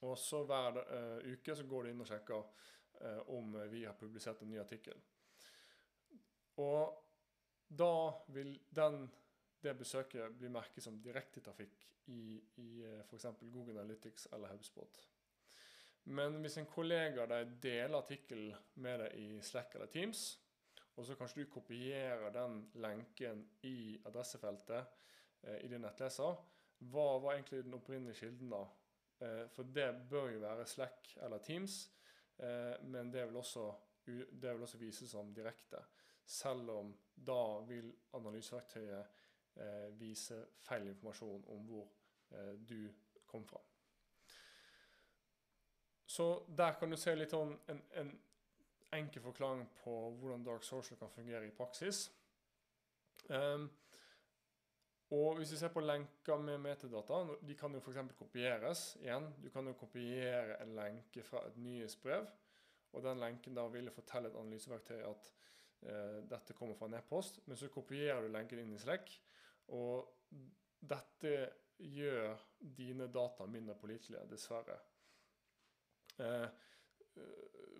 Og 0.07 0.15
så 0.17 0.43
hver 0.47 0.79
uh, 0.79 1.31
uke 1.33 1.55
så 1.55 1.65
går 1.67 1.83
du 1.83 1.89
inn 1.89 2.03
og 2.03 2.07
sjekker 2.07 2.39
uh, 2.39 3.21
om 3.35 3.55
vi 3.71 3.81
har 3.83 3.97
publisert 3.99 4.43
en 4.43 4.51
ny 4.53 4.59
artikkel. 4.61 4.95
Og 6.61 6.93
da 7.67 7.93
vil 8.31 8.53
den 8.75 9.07
det 9.63 9.75
besøket 9.77 10.37
bli 10.39 10.49
merket 10.51 10.83
som 10.83 10.99
direktetrafikk 11.03 11.85
i, 12.09 12.39
i 12.63 12.67
eh, 12.85 13.01
f.eks. 13.03 13.25
Google 13.41 13.79
Analytics 13.79 14.27
eller 14.33 14.53
HubSpot. 14.53 15.01
Men 16.09 16.39
hvis 16.41 16.57
en 16.57 16.69
kollega 16.69 17.27
deg 17.29 17.57
deler 17.61 17.99
artikkelen 17.99 18.55
med 18.81 19.03
deg 19.03 19.17
i 19.19 19.41
Slack 19.45 19.75
eller 19.77 19.91
Teams, 19.93 20.23
og 20.97 21.05
så 21.05 21.15
kanskje 21.15 21.43
du 21.43 21.51
kopierer 21.53 22.33
den 22.33 22.63
lenken 22.81 23.45
i 23.69 23.93
adressefeltet 24.09 24.81
eh, 25.45 25.59
i 25.63 25.69
din 25.71 25.85
nettleser, 25.85 26.41
hva 26.89 27.05
var 27.21 27.35
egentlig 27.35 27.61
den 27.63 27.77
opprinnelige 27.77 28.23
kilden 28.23 28.51
da? 28.55 28.63
Eh, 29.21 29.45
for 29.53 29.69
det 29.69 29.87
bør 30.09 30.31
jo 30.33 30.41
være 30.43 30.65
Slack 30.67 31.13
eller 31.21 31.45
Teams, 31.45 31.77
eh, 32.41 32.75
men 32.89 33.13
det 33.13 33.27
vil, 33.29 33.37
også, 33.43 33.69
det 34.07 34.53
vil 34.55 34.65
også 34.65 34.81
vises 34.81 35.13
som 35.13 35.33
direkte. 35.35 35.83
Selv 36.25 36.69
om 36.73 36.93
da 37.13 37.41
vil 37.69 37.93
analyseverktøyet 38.17 39.21
eh, 39.61 39.89
vise 39.99 40.41
feil 40.65 40.89
informasjon 40.89 41.45
om 41.53 41.69
hvor 41.69 41.89
eh, 42.33 42.55
du 42.65 42.89
kom 43.29 43.45
fra. 43.45 43.61
Så 46.09 46.43
der 46.57 46.73
kan 46.79 46.89
du 46.89 46.97
se 46.97 47.13
litt 47.15 47.33
om 47.37 47.51
en, 47.69 47.81
en 48.01 48.09
enkel 48.97 49.21
forklaring 49.21 49.67
på 49.83 49.91
hvordan 50.17 50.45
Dark 50.47 50.63
Social 50.65 50.97
kan 50.97 51.11
fungere 51.13 51.45
i 51.45 51.53
praksis. 51.53 52.07
Um, 53.29 53.67
og 55.13 55.37
hvis 55.37 55.51
vi 55.53 55.59
ser 55.61 55.73
på 55.73 55.83
lenker 55.85 56.41
med 56.41 56.57
metadata, 56.63 57.21
de 57.45 57.55
kan 57.57 57.77
jo 57.77 57.81
f.eks. 57.81 58.01
kopieres 58.17 58.83
igjen. 59.03 59.29
Du 59.37 59.49
kan 59.53 59.69
jo 59.69 59.75
kopiere 59.77 60.57
en 60.63 60.73
lenke 60.77 61.23
fra 61.25 61.43
et 61.45 61.61
nyhetsbrev, 61.61 62.25
og 62.93 63.05
den 63.05 63.21
lenken 63.21 63.57
da 63.57 63.67
vil 63.69 63.93
fortelle 63.93 64.33
et 64.33 64.41
analyseverktøy 64.41 64.99
at 65.05 65.33
uh, 65.85 66.19
dette 66.29 66.57
kommer 66.57 66.77
fra 66.77 66.89
en 66.89 66.97
e-post, 66.97 67.41
men 67.45 67.57
så 67.57 67.69
kopierer 67.69 68.25
du 68.25 68.33
lenken 68.33 68.65
inn 68.65 68.73
i 68.73 68.81
Slack, 68.81 69.13
og 69.77 70.09
dette 70.81 71.35
gjør 71.77 72.33
dine 72.59 73.13
data 73.13 73.45
mindre 73.45 73.77
pålitelige, 73.77 74.25
dessverre. 74.33 74.81
Eh, 76.19 76.47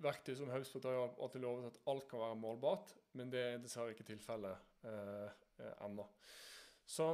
verktøy 0.03 0.33
som 0.37 0.51
HubSpot 0.53 0.85
har 0.87 1.11
alltid 1.19 1.43
lovet 1.43 1.73
at 1.73 1.81
alt 1.91 2.07
kan 2.09 2.23
være 2.23 2.39
målbart, 2.39 2.95
men 3.19 3.31
det 3.33 3.41
er 3.43 3.61
dessverre 3.61 3.93
ikke 3.95 4.07
tilfellet 4.07 4.85
eh, 4.87 5.27
eh, 5.59 5.75
ennå. 5.85 6.05
Så 6.89 7.11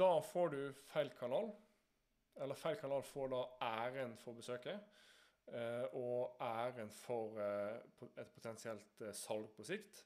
da 0.00 0.12
får 0.22 0.52
du 0.54 0.60
feil 0.92 1.10
kanal, 1.18 1.50
eller 2.40 2.58
feil 2.58 2.78
kanal 2.78 3.02
får 3.06 3.32
da 3.32 3.42
æren 3.66 4.16
for 4.20 4.38
besøket. 4.38 4.78
Eh, 5.50 5.96
og 5.98 6.36
æren 6.46 6.92
for 6.94 7.40
eh, 7.42 7.80
et 8.20 8.30
potensielt 8.36 9.02
eh, 9.02 9.14
salg 9.16 9.48
på 9.56 9.66
sikt. 9.66 10.04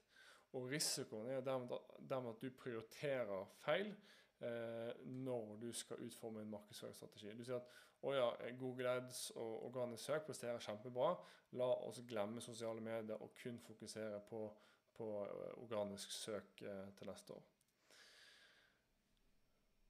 Og 0.55 0.71
risikoen 0.71 1.27
er 1.29 1.43
dermed 1.43 2.31
at 2.31 2.41
du 2.41 2.49
prioriterer 2.55 3.45
feil 3.61 3.91
eh, 3.91 4.15
når 4.39 5.55
du 5.61 5.69
skal 5.73 6.01
utforme 6.03 6.41
en 6.41 6.49
markedsføringsstrategi. 6.51 7.31
Du 7.37 7.43
sier 7.47 7.61
at 7.61 7.69
å 8.05 8.13
ja, 8.13 8.27
Google 8.59 8.91
Ads 8.99 9.31
og 9.39 9.65
organisk 9.69 10.11
søk 10.11 10.27
presterer 10.27 10.61
kjempebra. 10.61 11.13
La 11.57 11.69
oss 11.87 12.01
glemme 12.07 12.43
sosiale 12.43 12.83
medier 12.83 13.21
og 13.21 13.33
kun 13.39 13.57
fokusere 13.63 14.19
på, 14.29 14.41
på 14.93 15.07
eh, 15.23 15.53
organisk 15.63 16.11
søk 16.13 16.61
eh, 16.61 16.89
til 16.97 17.09
neste 17.09 17.37
år. 17.37 17.45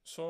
Så 0.06 0.28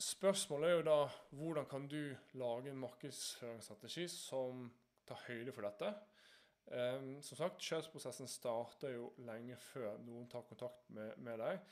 spørsmålet 0.00 0.68
er 0.68 0.76
jo 0.76 0.86
da 0.86 0.98
hvordan 1.40 1.66
kan 1.66 1.88
du 1.88 2.14
lage 2.38 2.70
en 2.70 2.82
markedsføringsstrategi 2.84 4.06
som 4.12 4.68
tar 5.08 5.24
høyde 5.26 5.54
for 5.56 5.66
dette? 5.66 5.94
Um, 6.70 7.16
som 7.26 7.38
sagt, 7.38 7.62
Kjøpsprosessen 7.66 8.28
starter 8.30 8.92
jo 8.94 9.08
lenge 9.26 9.56
før 9.58 9.96
noen 10.06 10.28
tar 10.30 10.44
kontakt 10.46 10.84
med, 10.94 11.16
med 11.18 11.40
deg. 11.42 11.64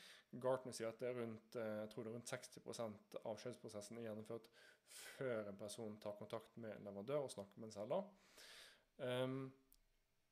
Gartner 0.43 0.75
sier 0.75 0.91
at 0.91 0.99
det 1.01 1.09
er 1.09 1.21
rundt, 1.21 1.55
eh, 1.57 1.77
jeg 1.85 1.93
tror 1.93 2.05
det 2.05 2.11
er 2.11 2.17
rundt 2.19 2.33
60 2.33 3.21
av 3.23 3.39
kjøpsprosessen 3.45 4.01
er 4.01 4.09
gjennomført 4.09 4.51
før 4.89 5.49
en 5.49 5.61
person 5.61 5.97
tar 6.03 6.19
kontakt 6.19 6.57
med 6.61 6.75
en 6.75 6.85
leverandør 6.89 7.25
og 7.25 7.33
snakker 7.33 7.63
med 7.63 7.71
en 7.71 7.77
selger. 7.77 8.11
Um, 8.99 9.39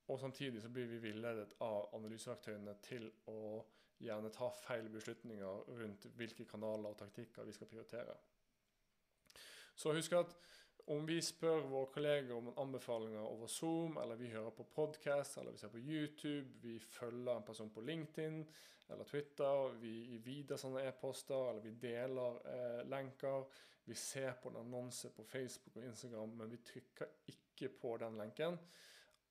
og 0.09 0.21
samtidig 0.21 0.63
så 0.63 0.69
blir 0.69 0.87
vi 0.91 1.01
villedet 1.03 1.55
av 1.65 1.95
analyseverktøyene 1.97 2.77
til 2.85 3.09
å 3.31 3.63
gjerne 4.03 4.31
ta 4.35 4.51
feil 4.53 4.89
beslutninger 4.93 5.71
rundt 5.79 6.07
hvilke 6.19 6.45
kanaler 6.49 6.93
og 6.93 6.99
taktikker 7.01 7.47
vi 7.47 7.55
skal 7.57 7.71
prioritere. 7.71 8.17
Så 9.77 9.95
husk 9.97 10.13
at 10.17 10.37
om 10.87 11.07
vi 11.07 11.19
spør 11.23 11.64
våre 11.66 11.90
kolleger 11.90 12.33
om 12.37 12.52
anbefalinger 12.62 13.25
over 13.26 13.50
Zoom, 13.50 13.97
eller 13.99 14.19
vi 14.21 14.31
hører 14.31 14.55
på 14.55 14.69
podkast, 14.75 15.38
eller 15.38 15.57
vi 15.57 15.59
ser 15.59 15.73
på 15.73 15.83
YouTube, 15.83 16.61
vi 16.62 16.78
følger 16.78 17.33
en 17.37 17.47
person 17.47 17.71
på 17.75 17.83
LinkedIn 17.83 18.45
eller 18.88 19.05
Twitter, 19.05 19.73
vi 19.81 20.19
videre 20.23 20.59
sånne 20.62 20.85
e-poster, 20.87 21.50
eller 21.50 21.64
vi 21.64 21.75
deler 21.83 22.38
eh, 22.52 22.83
lenker, 22.87 23.49
vi 23.87 23.97
ser 23.99 24.37
på 24.43 24.52
en 24.52 24.61
annonse 24.61 25.11
på 25.14 25.25
Facebook 25.26 25.81
og 25.81 25.88
Instagram, 25.88 26.37
men 26.38 26.55
vi 26.55 26.62
trykker 26.71 27.11
ikke 27.35 27.73
på 27.81 27.97
den 28.02 28.19
lenken. 28.21 28.59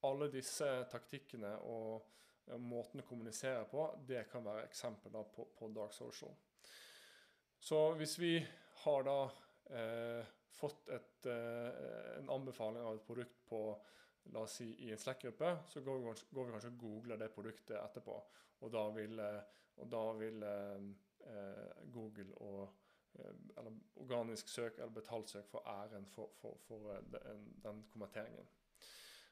Alle 0.07 0.27
disse 0.31 0.67
taktikkene 0.91 1.55
og 1.71 2.03
eh, 2.50 2.59
måten 2.59 3.03
å 3.03 3.07
kommunisere 3.07 3.63
på, 3.71 3.88
det 4.07 4.27
kan 4.31 4.43
være 4.43 4.67
eksempler 4.67 5.31
på, 5.31 5.47
på 5.55 5.71
dark 5.75 5.95
social. 5.95 6.35
Så 7.59 7.85
hvis 7.95 8.19
vi 8.19 8.33
har 8.83 9.07
da 9.07 9.19
eh, 9.71 10.35
fått 10.55 10.89
et, 10.95 11.27
eh, 11.31 12.17
en 12.19 12.31
anbefaling 12.38 12.83
av 12.83 12.95
et 12.97 13.05
produkt 13.07 13.43
på 13.50 13.62
la 14.33 14.39
oss 14.39 14.55
si 14.59 14.67
i 14.85 14.91
en 14.91 14.97
Slack-gruppe, 14.97 15.57
så 15.67 15.81
går 15.81 16.00
vi, 16.00 16.13
går 16.31 16.45
vi, 16.45 16.51
kanskje 16.51 16.71
og 16.71 16.79
googler 16.79 17.19
det 17.21 17.31
produktet 17.33 17.77
etterpå. 17.79 18.15
Og 18.65 18.71
da 18.74 18.88
vil, 18.95 19.19
eh, 19.19 19.62
og 19.81 19.91
da 19.91 20.01
vil 20.17 20.43
eh, 20.43 20.89
eh, 21.29 21.85
Google 21.93 22.33
og 22.41 22.81
eller 23.15 23.71
organisk 24.03 24.50
søk 24.51 24.75
eller 24.75 24.91
betalt 24.91 25.29
søk 25.31 25.45
for 25.47 25.63
æren 25.71 26.03
for, 26.05 26.33
for, 26.35 26.57
for 26.67 26.97
den, 27.13 27.45
den, 27.63 27.77
kommenteringen. 27.91 28.50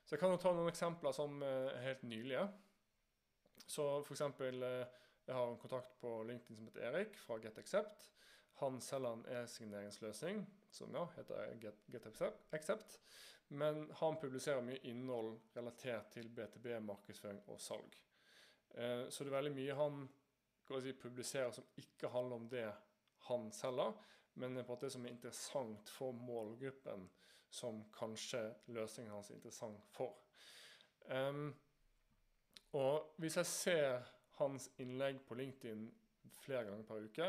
Så 0.05 0.15
jeg 0.15 0.21
kan 0.21 0.31
jo 0.31 0.37
ta 0.39 0.53
noen 0.55 0.71
eksempler 0.71 1.11
som 1.11 1.41
er 1.43 1.81
helt 1.83 2.05
nylige. 2.07 2.45
Så 3.67 3.83
f.eks. 4.05 4.21
jeg 4.39 5.35
har 5.35 5.49
en 5.49 5.59
kontakt 5.59 5.97
på 5.99 6.13
LinkedIn 6.29 6.55
som 6.55 6.69
heter 6.69 6.87
Erik 6.93 7.19
fra 7.25 7.41
GetAccept. 7.43 8.07
Han 8.61 8.79
selger 8.79 9.17
en 9.17 9.27
e-signeringsløsning 9.41 10.45
som 10.73 10.93
ja, 10.95 11.05
heter 11.17 11.55
Get, 11.61 11.83
GetAccept. 11.93 12.99
Men 13.53 13.85
han 13.99 14.17
publiserer 14.21 14.65
mye 14.65 14.81
innhold 14.89 15.35
relatert 15.53 16.09
til 16.15 16.29
BTB-markedsføring 16.33 17.43
og 17.53 17.61
salg. 17.61 17.97
Eh, 18.73 19.09
så 19.09 19.23
det 19.23 19.31
er 19.31 19.37
veldig 19.37 19.55
mye 19.57 19.77
han 19.77 20.05
si, 20.81 20.93
publiserer 20.97 21.51
som 21.53 21.67
ikke 21.77 22.09
handler 22.09 22.39
om 22.39 22.47
det 22.49 22.67
han 23.27 23.51
selger, 23.53 23.93
men 24.41 24.63
på 24.65 24.77
det 24.81 24.89
som 24.91 25.05
er 25.05 25.13
interessant 25.13 25.89
for 25.93 26.15
målgruppen, 26.17 27.05
som 27.53 27.83
kanskje 27.93 28.41
løsningen 28.73 29.13
hans 29.13 29.29
er 29.29 29.37
interessant 29.37 29.83
for. 29.93 30.15
Um, 31.05 31.51
og 32.73 33.13
hvis 33.21 33.37
jeg 33.37 33.45
ser 33.45 34.07
hans 34.39 34.71
innlegg 34.81 35.19
på 35.27 35.37
LinkedIn 35.37 35.85
flere 36.41 36.65
ganger 36.65 36.87
per 36.87 37.05
uke, 37.05 37.27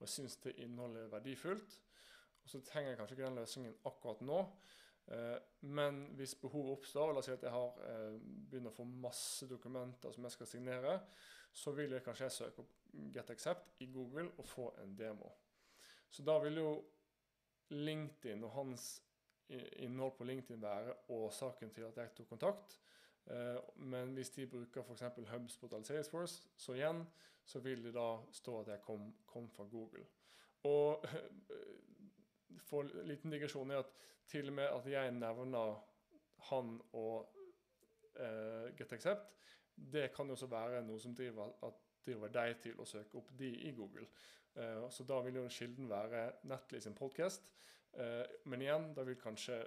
og 0.00 0.08
syns 0.08 0.36
det 0.42 0.56
innholdet 0.64 1.04
er 1.04 1.12
verdifullt. 1.12 1.76
Så 2.50 2.60
trenger 2.66 2.92
jeg 2.92 2.98
kanskje 2.98 3.16
ikke 3.16 3.28
den 3.28 3.40
løsningen 3.40 3.76
akkurat 3.86 4.22
nå. 4.26 4.38
Eh, 5.14 5.36
men 5.60 6.00
hvis 6.18 6.34
behovet 6.42 6.78
oppstår, 6.78 7.12
la 7.12 7.22
oss 7.22 7.28
si 7.30 7.34
at 7.34 7.46
jeg 7.46 7.54
har 7.54 7.82
eh, 7.86 8.16
begynner 8.20 8.72
å 8.72 8.78
få 8.80 8.86
masse 8.90 9.46
dokumenter 9.50 10.14
som 10.14 10.26
jeg 10.26 10.36
skal 10.36 10.50
signere, 10.50 10.96
så 11.52 11.74
vil 11.74 11.94
jeg 11.94 12.04
kanskje 12.06 12.30
søke 12.30 12.64
opp 12.64 12.76
GetAccept 13.14 13.82
i 13.84 13.90
Google 13.90 14.28
og 14.38 14.46
få 14.46 14.68
en 14.82 14.96
demo. 14.98 15.30
Så 16.10 16.26
da 16.26 16.36
vil 16.42 16.58
jo 16.58 16.70
LinkedIn 17.70 18.42
og 18.44 18.54
hans 18.54 18.90
innhold 19.82 20.16
på 20.18 20.24
LinkedIn 20.24 20.62
være 20.62 20.94
årsaken 21.08 21.70
til 21.74 21.86
at 21.86 21.98
jeg 21.98 22.14
tok 22.16 22.28
kontakt. 22.28 22.78
Eh, 23.30 23.58
men 23.76 24.14
hvis 24.14 24.30
de 24.30 24.46
bruker 24.46 24.82
f.eks. 24.82 25.02
HubSpot 25.30 25.72
eller 25.72 25.86
Salesforce, 25.86 26.48
så 26.56 26.74
igjen 26.74 27.04
så 27.44 27.58
vil 27.58 27.82
det 27.84 27.94
da 27.94 28.08
stå 28.32 28.60
at 28.60 28.68
jeg 28.74 28.82
kom, 28.86 29.10
kom 29.26 29.48
fra 29.50 29.64
Google. 29.70 30.04
Og 30.70 31.04
for 32.66 32.86
en 32.86 33.08
liten 33.08 33.32
digresjon 33.32 33.70
i 33.70 33.78
at 33.78 33.92
til 34.30 34.48
og 34.48 34.56
med 34.60 34.70
at 34.70 34.86
jeg 34.90 35.12
nevner 35.16 35.78
han 36.50 36.74
og 36.96 37.36
eh, 38.16 38.70
GetAccept, 38.78 39.32
det 39.92 40.10
kan 40.14 40.26
jo 40.26 40.36
også 40.36 40.48
være 40.50 40.82
noe 40.86 41.00
som 41.00 41.14
driver, 41.16 41.50
at 41.66 41.80
driver 42.06 42.32
deg 42.32 42.60
til 42.62 42.78
å 42.80 42.86
søke 42.88 43.18
opp 43.20 43.32
de 43.38 43.50
i 43.68 43.72
Google. 43.76 44.06
Eh, 44.54 44.86
så 44.90 45.06
da 45.08 45.20
vil 45.24 45.40
jo 45.40 45.48
kilden 45.52 45.90
være 45.90 46.26
Nettly 46.50 46.80
sin 46.80 46.96
podcast. 46.96 47.50
Eh, 47.92 48.24
men 48.50 48.62
igjen, 48.62 48.90
da 48.94 49.04
vil 49.06 49.18
kanskje 49.20 49.62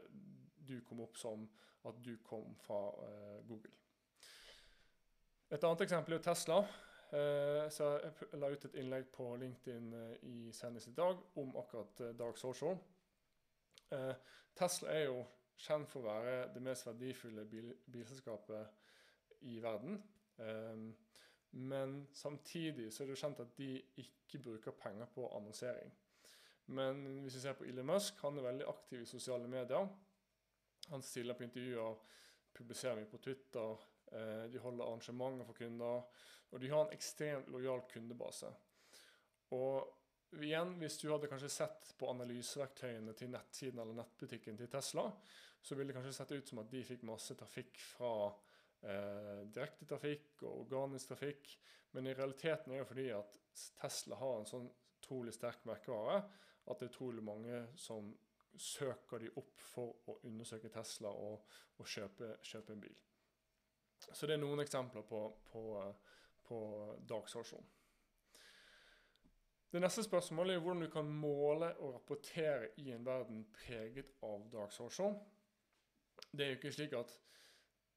du 0.63 0.80
komme 0.88 1.08
opp 1.08 1.20
som 1.20 1.48
at 1.88 2.00
du 2.04 2.16
kom 2.24 2.56
fra 2.63 2.82
eh, 3.08 3.40
Google. 3.48 3.74
Et 5.52 5.63
annet 5.63 5.86
eksempel 5.86 6.18
er 6.18 6.24
Tesla. 6.25 6.63
Eh, 7.13 7.70
så 7.70 7.91
jeg 8.01 8.39
la 8.41 8.50
ut 8.50 8.63
et 8.65 8.75
innlegg 8.82 9.12
på 9.13 9.27
LinkedIn 9.38 9.91
eh, 9.93 10.13
i 10.25 10.38
senest 10.55 10.89
i 10.89 10.96
dag 10.98 11.20
om 11.38 11.51
akkurat 11.62 12.00
eh, 12.01 12.15
Dark 12.17 12.39
Social. 12.41 12.79
Tesla 14.58 14.89
er 14.89 15.03
jo 15.03 15.20
kjent 15.62 15.91
for 15.91 16.01
å 16.01 16.13
være 16.15 16.48
det 16.55 16.62
mest 16.65 16.88
verdifulle 16.88 17.43
bil 17.46 17.67
bilselskapet 17.93 19.43
i 19.46 19.60
verden. 19.62 20.00
Men 21.51 21.93
samtidig 22.17 22.88
så 22.89 23.03
er 23.03 23.12
det 23.12 23.13
jo 23.13 23.22
kjent 23.22 23.43
at 23.43 23.53
de 23.60 23.67
ikke 24.01 24.41
bruker 24.48 24.74
penger 24.82 25.12
på 25.13 25.27
annonsering. 25.38 25.93
Men 26.74 27.03
hvis 27.22 27.38
vi 27.38 27.43
ser 27.43 27.60
på 27.60 27.67
Elon 27.70 27.91
Musk, 27.91 28.17
han 28.25 28.39
er 28.39 28.48
veldig 28.48 28.65
aktiv 28.72 29.03
i 29.03 29.12
sosiale 29.12 29.51
medier. 29.51 29.86
Han 30.89 31.05
stiller 31.05 31.38
på 31.38 31.46
intervjuer, 31.46 32.01
publiserer 32.58 32.98
mye 32.98 33.12
på 33.13 33.22
Twitter, 33.22 33.86
de 34.53 34.62
holder 34.62 34.86
arrangementer 34.86 35.48
for 35.48 35.58
kunder. 35.58 36.03
Og 36.53 36.62
de 36.62 36.70
har 36.70 36.86
en 36.86 36.93
ekstremt 36.93 37.50
lojal 37.50 37.82
kundebase. 37.89 38.51
Og 39.58 40.41
igjen, 40.41 40.75
hvis 40.82 40.98
du 41.01 41.08
hadde 41.12 41.29
kanskje 41.32 41.51
sett 41.51 41.93
på 42.00 42.10
analyseverktøyene 42.12 43.13
til 43.17 43.32
nettsiden 43.34 43.82
eller 43.82 43.98
nettbutikken 43.98 44.58
til 44.60 44.70
Tesla, 44.72 45.08
så 45.63 45.75
ville 45.75 45.91
det 45.91 45.98
kanskje 45.98 46.15
sett 46.17 46.34
ut 46.36 46.50
som 46.50 46.62
at 46.63 46.72
de 46.72 46.84
fikk 46.86 47.05
masse 47.08 47.36
trafikk 47.39 47.77
fra 47.93 48.13
eh, 48.84 49.43
direktetrafikk 49.53 50.43
og 50.43 50.65
organisk 50.65 51.13
trafikk. 51.13 51.53
Men 51.93 52.10
i 52.10 52.15
realiteten 52.17 52.74
er 52.74 52.84
det 52.84 52.89
fordi 52.89 53.10
at 53.15 53.38
Tesla 53.79 54.17
har 54.20 54.39
en 54.39 54.50
sånn 54.50 54.70
utrolig 55.03 55.34
sterk 55.36 55.65
merkevare 55.70 56.24
at 56.63 56.79
det 56.79 56.88
er 56.88 56.93
utrolig 56.93 57.24
mange 57.25 57.63
som 57.79 58.12
søker 58.60 59.24
de 59.24 59.32
opp 59.39 59.62
for 59.62 60.10
å 60.10 60.20
undersøke 60.29 60.72
Tesla 60.74 61.12
og, 61.12 61.41
og 61.79 61.89
kjøpe, 61.89 62.38
kjøpe, 62.46 62.75
en 62.75 62.84
bil. 62.84 63.00
Så 64.12 64.28
det 64.28 64.36
er 64.36 64.42
noen 64.44 64.64
eksempler 64.64 65.06
på, 65.08 65.22
på, 65.52 65.64
på 66.48 66.60
dark. 67.08 67.32
Det 69.74 69.82
neste 69.82 70.04
spørsmålet 70.06 70.56
er 70.56 70.64
hvordan 70.64 70.84
du 70.86 70.90
kan 70.94 71.08
måle 71.10 71.72
og 71.82 71.96
rapportere 71.96 72.74
i 72.84 72.92
en 72.94 73.06
verden 73.06 73.46
preget 73.56 74.12
av 74.22 74.50
dark. 74.54 74.76
Det 76.32 76.46
er 76.46 76.52
jo 76.52 76.60
ikke 76.60 76.74
slik 76.76 76.98
at 76.98 77.16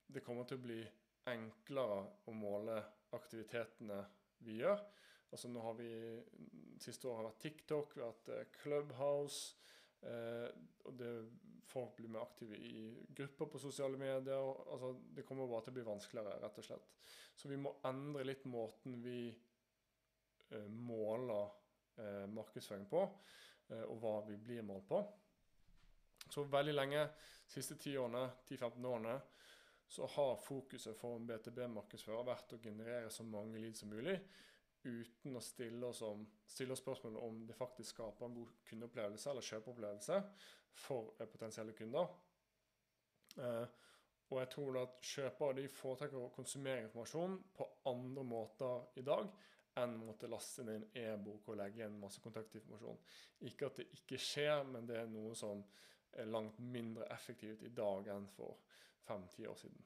det 0.06 0.22
kommer 0.24 0.46
til 0.46 0.60
å 0.60 0.64
bli 0.64 0.78
enklere 1.26 2.02
å 2.30 2.34
måle 2.36 2.78
aktivitetene 3.16 3.98
vi 4.46 4.60
gjør. 4.62 4.80
Altså 5.32 5.50
nå 5.50 5.62
har 5.64 5.76
vi 5.78 5.90
Siste 6.76 7.08
år 7.08 7.16
har 7.16 7.24
vært 7.30 7.40
TikTok, 7.40 7.94
vi 7.96 8.02
har 8.02 8.10
hatt 8.12 8.28
eh, 8.34 8.48
Clubhouse. 8.60 9.56
Eh, 10.04 10.48
Folk 11.76 11.96
blir 11.96 12.08
mer 12.08 12.22
aktive 12.24 12.56
i 12.56 13.06
grupper 13.08 13.50
på 13.52 13.58
sosiale 13.60 13.98
medier. 14.00 14.70
altså 14.72 14.94
Det 15.12 15.26
kommer 15.28 15.48
bare 15.50 15.66
til 15.66 15.74
å 15.74 15.76
bli 15.76 15.82
vanskeligere, 15.84 16.38
rett 16.40 16.60
og 16.62 16.64
slett. 16.64 16.86
Så 17.36 17.50
vi 17.50 17.58
må 17.60 17.74
endre 17.84 18.24
litt 18.24 18.46
måten 18.48 18.96
vi 19.04 19.18
eh, 19.28 20.70
måler 20.72 21.50
eh, 22.00 22.24
markedsføring 22.32 22.88
på, 22.88 23.02
eh, 23.68 23.84
og 23.84 24.00
hva 24.00 24.14
vi 24.30 24.38
blir 24.40 24.64
målt 24.64 24.88
på. 24.88 25.02
Så 26.32 26.46
veldig 26.48 26.78
lenge, 26.78 27.04
de 27.44 27.58
siste 27.58 27.76
10-15 27.76 28.88
årene, 28.88 29.18
så 29.86 30.08
har 30.16 30.40
fokuset 30.48 30.96
for 30.96 31.20
en 31.20 31.28
BTB-markedsfører 31.28 32.24
vært 32.32 32.56
å 32.56 32.62
generere 32.64 33.12
så 33.12 33.28
mange 33.28 33.60
lead 33.60 33.76
som 33.76 33.92
mulig, 33.92 34.16
uten 34.86 35.36
å 35.36 35.44
stille 35.44 35.92
oss, 35.92 36.00
om, 36.08 36.24
stille 36.48 36.72
oss 36.72 36.80
spørsmål 36.80 37.20
om 37.20 37.44
det 37.46 37.60
faktisk 37.60 37.98
skaper 37.98 38.26
en 38.26 38.40
god 38.40 38.56
kundeopplevelse 38.64 39.30
eller 39.30 39.44
kjøpeopplevelse 39.44 40.22
for 40.76 41.14
eh, 41.18 41.28
potensielle 41.30 41.74
kunder. 41.76 42.06
Eh, 43.40 43.66
og 44.26 44.40
jeg 44.40 44.50
tror 44.56 44.80
at 44.80 45.02
kjøpere 45.06 45.58
de 45.60 45.68
foretrekker 45.70 46.18
å 46.18 46.32
konsumere 46.34 46.86
informasjon 46.86 47.36
på 47.54 47.68
andre 47.92 48.24
måter 48.26 48.98
i 48.98 49.04
dag 49.06 49.28
enn 49.76 49.98
å 50.00 50.06
måtte 50.08 50.30
laste 50.30 50.64
inn 50.64 50.72
en 50.72 50.86
e-bok 50.96 51.50
og 51.52 51.58
legge 51.60 51.82
igjen 51.82 51.98
masse 52.00 52.22
kontaktinformasjon. 52.24 52.98
Ikke 53.46 53.68
at 53.68 53.82
det 53.82 53.90
ikke 53.98 54.18
skjer, 54.20 54.64
men 54.66 54.88
det 54.88 55.02
er 55.02 55.10
noe 55.12 55.34
som 55.36 55.60
er 56.16 56.30
langt 56.32 56.58
mindre 56.58 57.06
effektivt 57.12 57.62
i 57.66 57.74
dag 57.76 58.08
enn 58.14 58.26
for 58.32 58.56
fem-ti 59.06 59.46
år 59.46 59.58
siden. 59.60 59.84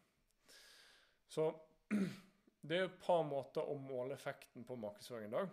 Så 1.30 1.48
det 2.68 2.78
er 2.78 2.86
et 2.86 3.02
par 3.02 3.24
måter 3.26 3.66
å 3.66 3.76
måle 3.82 4.14
effekten 4.14 4.64
på 4.66 4.78
markedsføring 4.78 5.28
i 5.28 5.34
dag. 5.34 5.50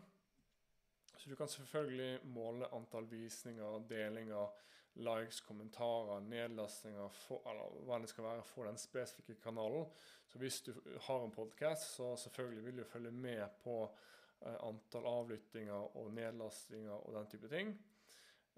Så 1.17 1.31
du 1.31 1.35
kan 1.35 1.49
selvfølgelig 1.49 2.29
måle 2.29 2.69
antall 2.77 3.09
visninger, 3.09 3.81
delinger, 3.89 4.53
likes, 4.97 5.41
kommentarer, 5.45 6.19
nedlastinger, 6.25 7.09
for, 7.25 7.41
eller 7.49 7.81
hva 7.85 8.01
det 8.01 8.09
skal 8.11 8.25
være 8.27 8.45
for 8.49 8.69
den 8.69 8.79
spesifikke 8.81 9.37
kanalen. 9.43 9.87
Så 10.27 10.39
hvis 10.41 10.61
du 10.65 10.73
har 11.07 11.23
en 11.23 11.31
podkast, 11.31 11.95
så 11.95 12.15
selvfølgelig 12.17 12.65
vil 12.65 12.81
du 12.81 12.87
følge 12.89 13.11
med 13.11 13.45
på 13.63 13.81
Eh, 14.45 14.57
antall 14.67 15.05
avlyttinger 15.09 15.95
og 15.97 16.11
nedlastinger 16.13 16.93
og 16.93 17.13
den 17.15 17.29
type 17.31 17.49
ting. 17.49 17.71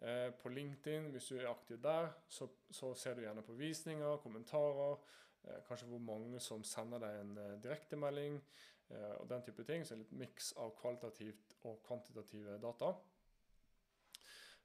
Eh, 0.01 0.33
på 0.33 0.49
LinkedIn, 0.49 1.09
hvis 1.11 1.29
du 1.31 1.37
er 1.37 1.49
aktiv 1.51 1.79
der, 1.83 2.09
så, 2.27 2.47
så 2.71 2.93
ser 2.93 3.15
du 3.15 3.21
gjerne 3.21 3.43
på 3.43 3.55
visninger, 3.55 4.17
kommentarer, 4.17 4.97
eh, 5.43 5.61
kanskje 5.67 5.87
hvor 5.87 6.03
mange 6.03 6.39
som 6.43 6.63
sender 6.63 6.99
deg 7.03 7.21
en 7.21 7.37
direktemelding 7.63 8.41
og 8.89 9.27
den 9.29 9.43
type 9.45 9.61
ting. 9.63 9.83
Så 9.85 9.93
en 9.93 9.99
litt 10.01 10.13
miks 10.17 10.47
av 10.57 10.71
kvalitativt 10.79 11.51
og 11.69 11.75
kvantitative 11.85 12.55
data. 12.57 12.87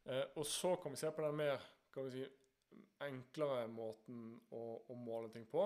Og 0.04 0.44
så 0.44 0.74
kan 0.76 0.92
vi 0.92 0.98
se 1.00 1.08
på 1.16 1.22
den 1.24 1.36
mer 1.38 1.62
kan 1.94 2.04
vi 2.04 2.18
si, 2.18 2.24
enklere 3.06 3.68
måten 3.72 4.34
å, 4.52 4.62
å 4.90 4.96
måle 4.98 5.30
ting 5.32 5.46
på, 5.48 5.62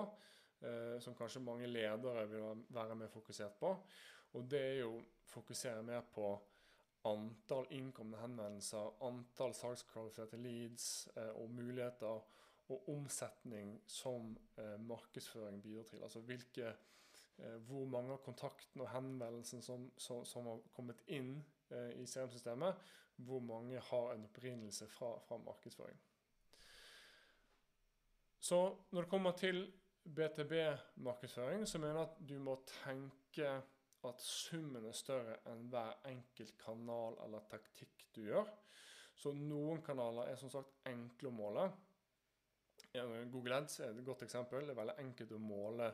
som 1.03 1.15
kanskje 1.17 1.41
mange 1.43 1.67
ledere 1.67 2.23
vil 2.31 2.63
være 2.71 2.95
mer 2.95 3.11
fokusert 3.11 3.57
på. 3.59 3.73
Og 4.37 4.47
det 4.51 4.61
er 4.61 4.77
jo 4.81 4.93
fokusere 5.33 5.83
mer 5.83 6.05
på 6.13 6.31
antall 7.07 7.67
innkomne 7.75 8.19
henvendelser, 8.19 8.91
antall 9.07 9.53
salgskvalifiserte 9.55 10.39
leads 10.41 11.07
eh, 11.15 11.31
og 11.39 11.53
muligheter 11.55 12.19
og 12.69 12.89
omsetning 12.91 13.77
som 13.89 14.33
eh, 14.59 14.75
markedsføring 14.83 15.61
bidrar 15.63 15.87
til. 15.89 16.03
Altså 16.03 16.21
hvilke, 16.27 16.73
eh, 17.37 17.55
hvor 17.69 17.87
mange 17.89 18.13
av 18.13 18.23
kontaktene 18.25 18.85
og 18.85 18.91
henvendelsene 18.93 19.65
som, 19.65 19.87
som, 19.97 20.25
som, 20.27 20.51
har 20.51 20.61
kommet 20.75 21.01
inn 21.07 21.37
eh, 21.37 21.58
i 21.71 22.05
CRM-systemet, 22.05 22.85
hvor 23.25 23.39
mange 23.43 23.79
har 23.79 24.13
en 24.13 24.23
opprinnelse 24.25 24.87
fra, 24.87 25.11
fra 25.27 25.37
markedsføring. 25.37 25.99
Så 28.39 28.61
når 28.91 29.01
det 29.01 29.09
kommer 29.09 29.31
til 29.31 29.65
BTB-markedsføring, 30.03 31.67
så 31.67 31.77
mener 31.77 31.99
jeg 31.99 32.07
at 32.07 32.29
du 32.29 32.39
må 32.39 32.55
tenke 32.83 33.51
at 34.07 34.21
summen 34.23 34.85
er 34.87 34.95
større 34.95 35.35
enn 35.51 35.67
hver 35.71 35.99
enkelt 36.07 36.55
kanal 36.61 37.17
eller 37.25 37.43
taktikk 37.51 38.05
du 38.15 38.23
gjør. 38.29 38.47
Så 39.19 39.33
noen 39.35 39.83
kanaler 39.83 40.31
er 40.31 40.39
som 40.39 40.51
sagt 40.51 40.87
enkle 40.87 41.27
å 41.27 41.35
måle. 41.35 41.67
Google 43.29 43.59
Ads 43.59 43.81
er 43.83 43.91
et 43.91 44.05
godt 44.05 44.23
eksempel. 44.25 44.63
Det 44.63 44.73
er 44.73 44.79
veldig 44.79 44.95
enkelt 45.03 45.35
å 45.35 45.41
måle. 45.43 45.89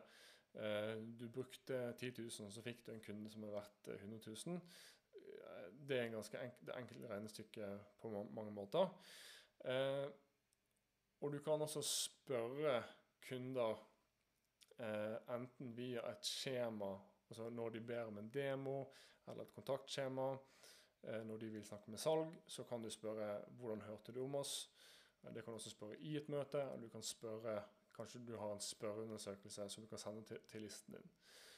Eh, 0.53 1.01
du 1.19 1.25
brukte 1.33 1.79
10 1.97 2.13
000, 2.21 2.51
så 2.53 2.63
fikk 2.63 2.85
du 2.85 2.93
en 2.93 3.01
kunde 3.03 3.31
som 3.33 3.43
er 3.43 3.55
verdt 3.57 3.89
100 3.97 4.19
eh, 4.21 4.37
000. 4.47 4.61
Eh, 5.85 5.89
det 5.89 5.99
er 5.99 6.05
en 6.09 6.17
ganske 6.17 6.41
enkelt, 6.41 6.75
enkelt 6.77 7.09
regnestykke 7.09 7.71
på 8.01 8.11
mange 8.35 8.51
måter. 8.51 8.89
Og 11.21 11.33
du 11.33 11.39
kan 11.39 11.61
også 11.61 11.81
spørre 11.81 12.83
kunder 13.27 13.79
enten 15.31 15.71
via 15.77 16.01
et 16.11 16.25
skjema 16.27 16.91
Altså 17.29 17.49
når 17.49 17.69
de 17.69 17.81
ber 17.81 18.03
om 18.03 18.17
en 18.17 18.29
demo 18.29 18.83
eller 19.27 19.43
et 19.43 19.53
kontaktskjema, 19.53 20.27
eh, 21.03 21.23
når 21.25 21.37
de 21.37 21.49
vil 21.49 21.63
snakke 21.65 21.91
med 21.91 21.97
salg, 21.97 22.27
så 22.47 22.63
kan 22.63 22.83
du 22.83 22.89
spørre 22.89 23.41
'Hvordan 23.47 23.81
hørte 23.81 24.11
du 24.11 24.23
om 24.23 24.35
oss?' 24.35 24.71
Eh, 25.23 25.33
det 25.33 25.43
kan 25.43 25.51
du 25.51 25.55
også 25.55 25.69
spørre 25.69 25.97
i 25.97 26.17
et 26.17 26.29
møte, 26.29 26.61
eller 26.61 26.81
du 26.81 26.89
kan 26.89 27.01
spørre 27.01 27.63
Kanskje 27.95 28.25
du 28.27 28.37
har 28.37 28.53
en 28.53 28.61
spørreundersøkelse 28.61 29.69
som 29.69 29.83
du 29.83 29.87
kan 29.89 29.97
sende 29.97 30.23
til, 30.23 30.39
til 30.47 30.61
listen 30.61 30.93
din. 30.93 31.11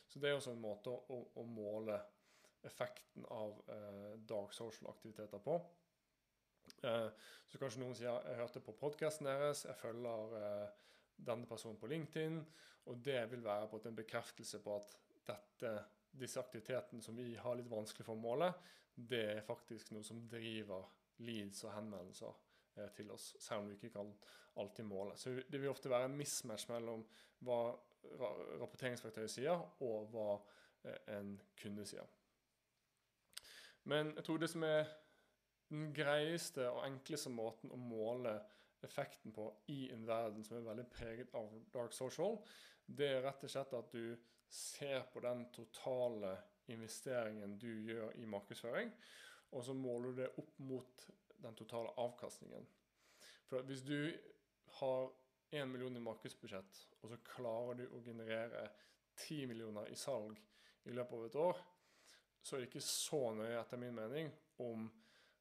Så 0.08 0.20
det 0.20 0.30
er 0.30 0.34
også 0.34 0.52
en 0.52 0.62
måte 0.62 0.90
å, 0.90 1.32
å 1.36 1.44
måle 1.44 2.02
effekten 2.68 3.26
av 3.34 3.60
eh, 3.74 4.14
dark 4.30 4.54
social-aktiviteter 4.54 5.42
på. 5.44 5.58
Eh, 6.84 7.10
så 7.48 7.60
kanskje 7.60 7.82
noen 7.82 7.96
sier 7.96 8.22
'Jeg 8.24 8.40
hørte 8.42 8.64
på 8.64 8.76
podkasten 8.80 9.28
deres', 9.28 9.66
'Jeg 9.66 9.76
følger 9.76 10.36
eh, 10.42 10.70
denne 11.18 11.48
personen 11.48 11.80
på 11.80 11.88
LinkedIn', 11.88 12.42
og 12.86 13.06
det 13.06 13.32
vil 13.32 13.44
være 13.44 13.68
på 13.68 13.82
en 13.86 13.96
bekreftelse 13.96 14.60
på 14.64 14.76
at 14.76 14.98
dette, 15.28 15.86
disse 16.12 16.40
aktivitetene 16.40 17.02
som 17.04 17.18
vi 17.18 17.36
har 17.36 17.56
litt 17.56 17.72
vanskelig 17.72 18.06
for 18.06 18.16
å 18.16 18.22
måle, 18.22 18.54
det 18.96 19.24
er 19.38 19.42
faktisk 19.46 19.92
noe 19.92 20.04
som 20.04 20.24
driver 20.30 20.86
leads 21.18 21.64
og 21.64 21.74
henvendelser 21.74 22.34
eh, 22.78 22.90
til 22.96 23.12
oss, 23.12 23.36
selv 23.40 23.62
om 23.62 23.68
vi 23.68 23.76
ikke 23.78 23.94
kan 24.00 24.14
alltid 24.58 24.86
måle. 24.86 25.18
Så 25.18 25.36
det 25.50 25.62
vil 25.62 25.70
ofte 25.70 25.90
være 25.90 26.06
en 26.10 26.18
mismatch 26.18 26.70
mellom 26.70 27.04
hva 27.46 27.60
rapporteringsverktøyet 28.62 29.32
sier, 29.32 29.66
og 29.84 30.08
hva 30.14 30.30
eh, 30.84 31.18
en 31.18 31.36
kunde 31.60 31.86
sier. 31.86 32.08
Men 33.88 34.14
jeg 34.18 34.26
tror 34.28 34.42
det 34.42 34.50
som 34.52 34.64
er 34.68 34.88
den 35.72 35.92
greieste 35.96 36.68
og 36.72 36.84
enkleste 36.88 37.32
måten 37.32 37.72
å 37.72 37.80
måle 37.80 38.38
effekten 38.86 39.34
på 39.36 39.48
i 39.74 39.88
en 39.94 40.06
verden 40.08 40.44
som 40.46 40.60
er 40.60 40.68
veldig 40.68 40.88
preget 40.92 41.34
av 41.36 41.54
dark 41.74 41.96
social, 41.96 42.38
det 42.86 43.10
er 43.18 43.24
rett 43.26 43.44
og 43.44 43.52
slett 43.52 43.76
at 43.76 43.92
du 43.96 44.18
ser 44.54 45.08
på 45.12 45.24
den 45.24 45.46
totale 45.56 46.36
investeringen 46.72 47.58
du 47.60 47.70
gjør 47.88 48.16
i 48.20 48.28
markedsføring, 48.30 48.92
og 49.56 49.64
så 49.64 49.76
måler 49.76 50.12
du 50.12 50.22
det 50.22 50.34
opp 50.40 50.60
mot 50.68 51.08
den 51.44 51.56
totale 51.56 51.94
avkastningen. 52.00 52.68
For 53.48 53.64
hvis 53.68 53.84
du 53.88 54.12
har 54.80 55.10
1 55.56 55.68
million 55.72 55.96
i 55.96 56.04
markedsbudsjett, 56.04 56.84
og 57.02 57.12
så 57.12 57.20
klarer 57.24 57.80
du 57.80 57.86
å 57.88 58.04
generere 58.04 58.68
10 59.24 59.48
millioner 59.48 59.88
i 59.92 59.96
salg 60.00 60.40
i 60.88 60.96
løpet 60.96 61.18
av 61.18 61.28
et 61.28 61.40
år, 61.44 61.62
så 62.48 62.56
er 62.56 62.64
det 62.64 62.70
ikke 62.70 62.84
så 62.88 63.20
nøye, 63.36 63.60
etter 63.60 63.80
min 63.82 63.96
mening, 63.96 64.30
om 64.64 64.88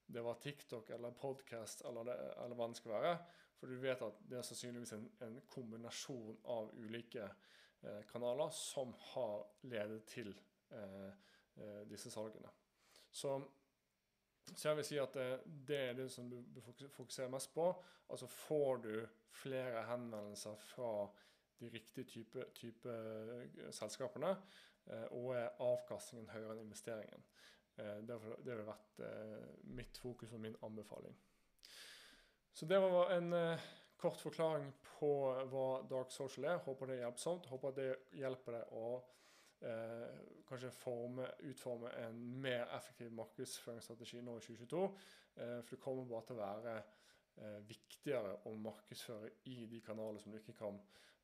det 0.07 0.23
var 0.23 0.39
TikTok 0.43 0.91
eller 0.91 1.15
podkast 1.19 1.85
eller, 1.87 2.11
eller, 2.11 2.55
hva 2.59 2.67
det 2.71 2.79
skal 2.81 2.95
være. 2.97 3.13
For 3.57 3.71
du 3.71 3.79
vet 3.83 4.03
at 4.03 4.19
det 4.27 4.39
er 4.39 4.47
sannsynligvis 4.47 4.95
en, 4.97 5.07
en 5.23 5.37
kombinasjon 5.51 6.41
av 6.53 6.73
ulike 6.77 7.25
eh, 7.27 8.03
kanaler 8.11 8.51
som 8.55 8.91
har 9.13 9.47
ledet 9.71 10.03
til 10.11 10.35
eh, 10.75 11.13
eh 11.63 11.83
disse 11.89 12.11
salgene. 12.13 12.51
Så, 13.11 13.39
så, 14.53 14.69
jeg 14.69 14.77
vil 14.77 14.89
si 14.91 14.99
at 15.01 15.15
det, 15.15 15.29
det 15.47 15.79
er 15.89 15.95
det 16.03 16.11
som 16.13 16.29
du 16.31 16.61
fokuserer 16.99 17.33
mest 17.33 17.55
på. 17.55 17.71
Altså 18.11 18.27
får 18.27 18.83
du 18.85 18.93
flere 19.31 19.87
henvendelser 19.89 20.59
fra 20.75 20.91
de 21.61 21.71
riktige 21.73 22.05
type, 22.05 22.45
type 22.55 22.89
eh, 22.93 23.71
selskapene, 23.73 24.31
eh, 24.31 24.76
og 25.11 25.33
er 25.37 25.63
avkastningen 25.63 26.31
høyere 26.31 26.55
enn 26.55 26.63
investeringen. 26.65 27.25
Eh, 27.77 27.99
det 28.07 28.53
har 28.53 28.63
vært 28.69 29.03
mitt 29.77 29.99
fokus 29.99 30.33
og 30.33 30.45
min 30.45 30.57
anbefaling. 30.67 31.17
Så 32.57 32.67
det 32.67 32.79
var 32.81 33.13
en 33.13 33.35
kort 34.01 34.21
forklaring 34.21 34.71
på 34.99 35.11
hva 35.51 35.67
Dark 35.91 36.13
Social 36.13 36.49
er. 36.53 36.63
Håper 36.65 36.89
det 36.89 36.97
er 36.97 37.05
hjelpsomt. 37.05 37.49
Håper 37.51 37.77
det 37.77 37.91
hjelper 38.17 38.59
deg 38.59 38.75
å 38.77 38.89
eh, 39.65 40.19
kanskje 40.49 40.73
forme, 40.75 41.29
utforme 41.51 41.93
en 42.05 42.21
mer 42.43 42.67
effektiv 42.77 43.13
markedsføringsstrategi 43.17 44.23
nå 44.25 44.37
i 44.39 44.45
2022. 44.45 44.85
Eh, 45.37 45.59
for 45.63 45.77
det 45.77 45.83
kommer 45.83 46.09
bare 46.11 46.29
til 46.29 46.37
å 46.37 46.43
være 46.43 46.77
eh, 46.77 46.93
viktigere 47.69 48.33
å 48.49 48.55
markedsføre 48.57 49.29
i 49.53 49.67
de 49.69 49.81
kanalene 49.85 50.23
som 50.23 50.33
du 50.33 50.39
ikke 50.39 50.57
kan 50.57 50.79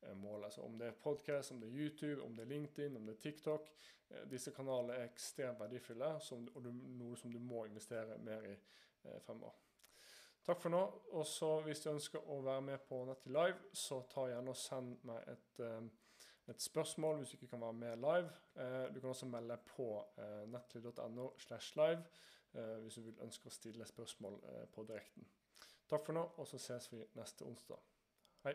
Eh, 0.09 0.15
målet. 0.15 0.53
Så 0.53 0.61
om 0.61 0.77
det 0.77 0.87
er 0.87 0.91
podcast, 0.91 1.51
om 1.51 1.59
det 1.59 1.69
er 1.69 1.73
YouTube, 1.73 2.21
om 2.21 2.35
det 2.35 2.41
er 2.41 2.47
LinkedIn, 2.47 2.97
om 2.97 3.05
det 3.05 3.15
er 3.15 3.21
TikTok. 3.21 3.69
Eh, 4.09 4.29
disse 4.31 4.51
kanalene 4.51 4.93
er 4.93 5.09
ekstremt 5.09 5.59
verdifulle 5.59 6.09
og 6.15 6.65
noe 6.73 7.17
som 7.17 7.31
du 7.31 7.39
må 7.39 7.65
investere 7.65 8.17
mer 8.17 8.47
i 8.47 8.53
eh, 8.53 9.19
fremover. 9.25 9.59
Takk 10.43 10.59
for 10.59 10.69
nå. 10.69 10.81
og 11.11 11.25
så 11.25 11.61
Hvis 11.63 11.79
du 11.79 11.89
ønsker 11.89 12.25
å 12.29 12.41
være 12.43 12.61
med 12.61 12.79
på 12.87 13.05
Nettly 13.07 13.31
Live, 13.31 13.69
så 13.73 14.01
ta 14.11 14.25
gjerne 14.27 14.51
og 14.51 14.59
send 14.59 14.97
meg 15.07 15.29
et, 15.31 15.61
et, 16.51 16.61
spørsmål 16.61 17.21
hvis 17.21 17.31
du 17.31 17.37
ikke 17.37 17.53
kan 17.53 17.63
være 17.63 17.77
med 17.77 18.03
live. 18.03 18.33
Du 18.91 18.99
kan 18.99 19.09
også 19.09 19.29
melde 19.31 19.57
på 19.69 19.87
nettly.no 20.51 21.29
slash 21.37 21.77
live 21.79 22.03
hvis 22.83 22.99
du 22.99 23.01
vil 23.07 23.23
ønske 23.23 23.47
å 23.47 23.55
stille 23.55 23.87
spørsmål 23.87 24.35
på 24.75 24.83
direkten. 24.83 25.31
Takk 25.93 26.05
for 26.05 26.13
nå, 26.17 26.21
og 26.41 26.47
så 26.49 26.57
ses 26.57 26.87
vi 26.89 27.03
neste 27.13 27.45
onsdag. 27.45 27.81
Hei. 28.47 28.53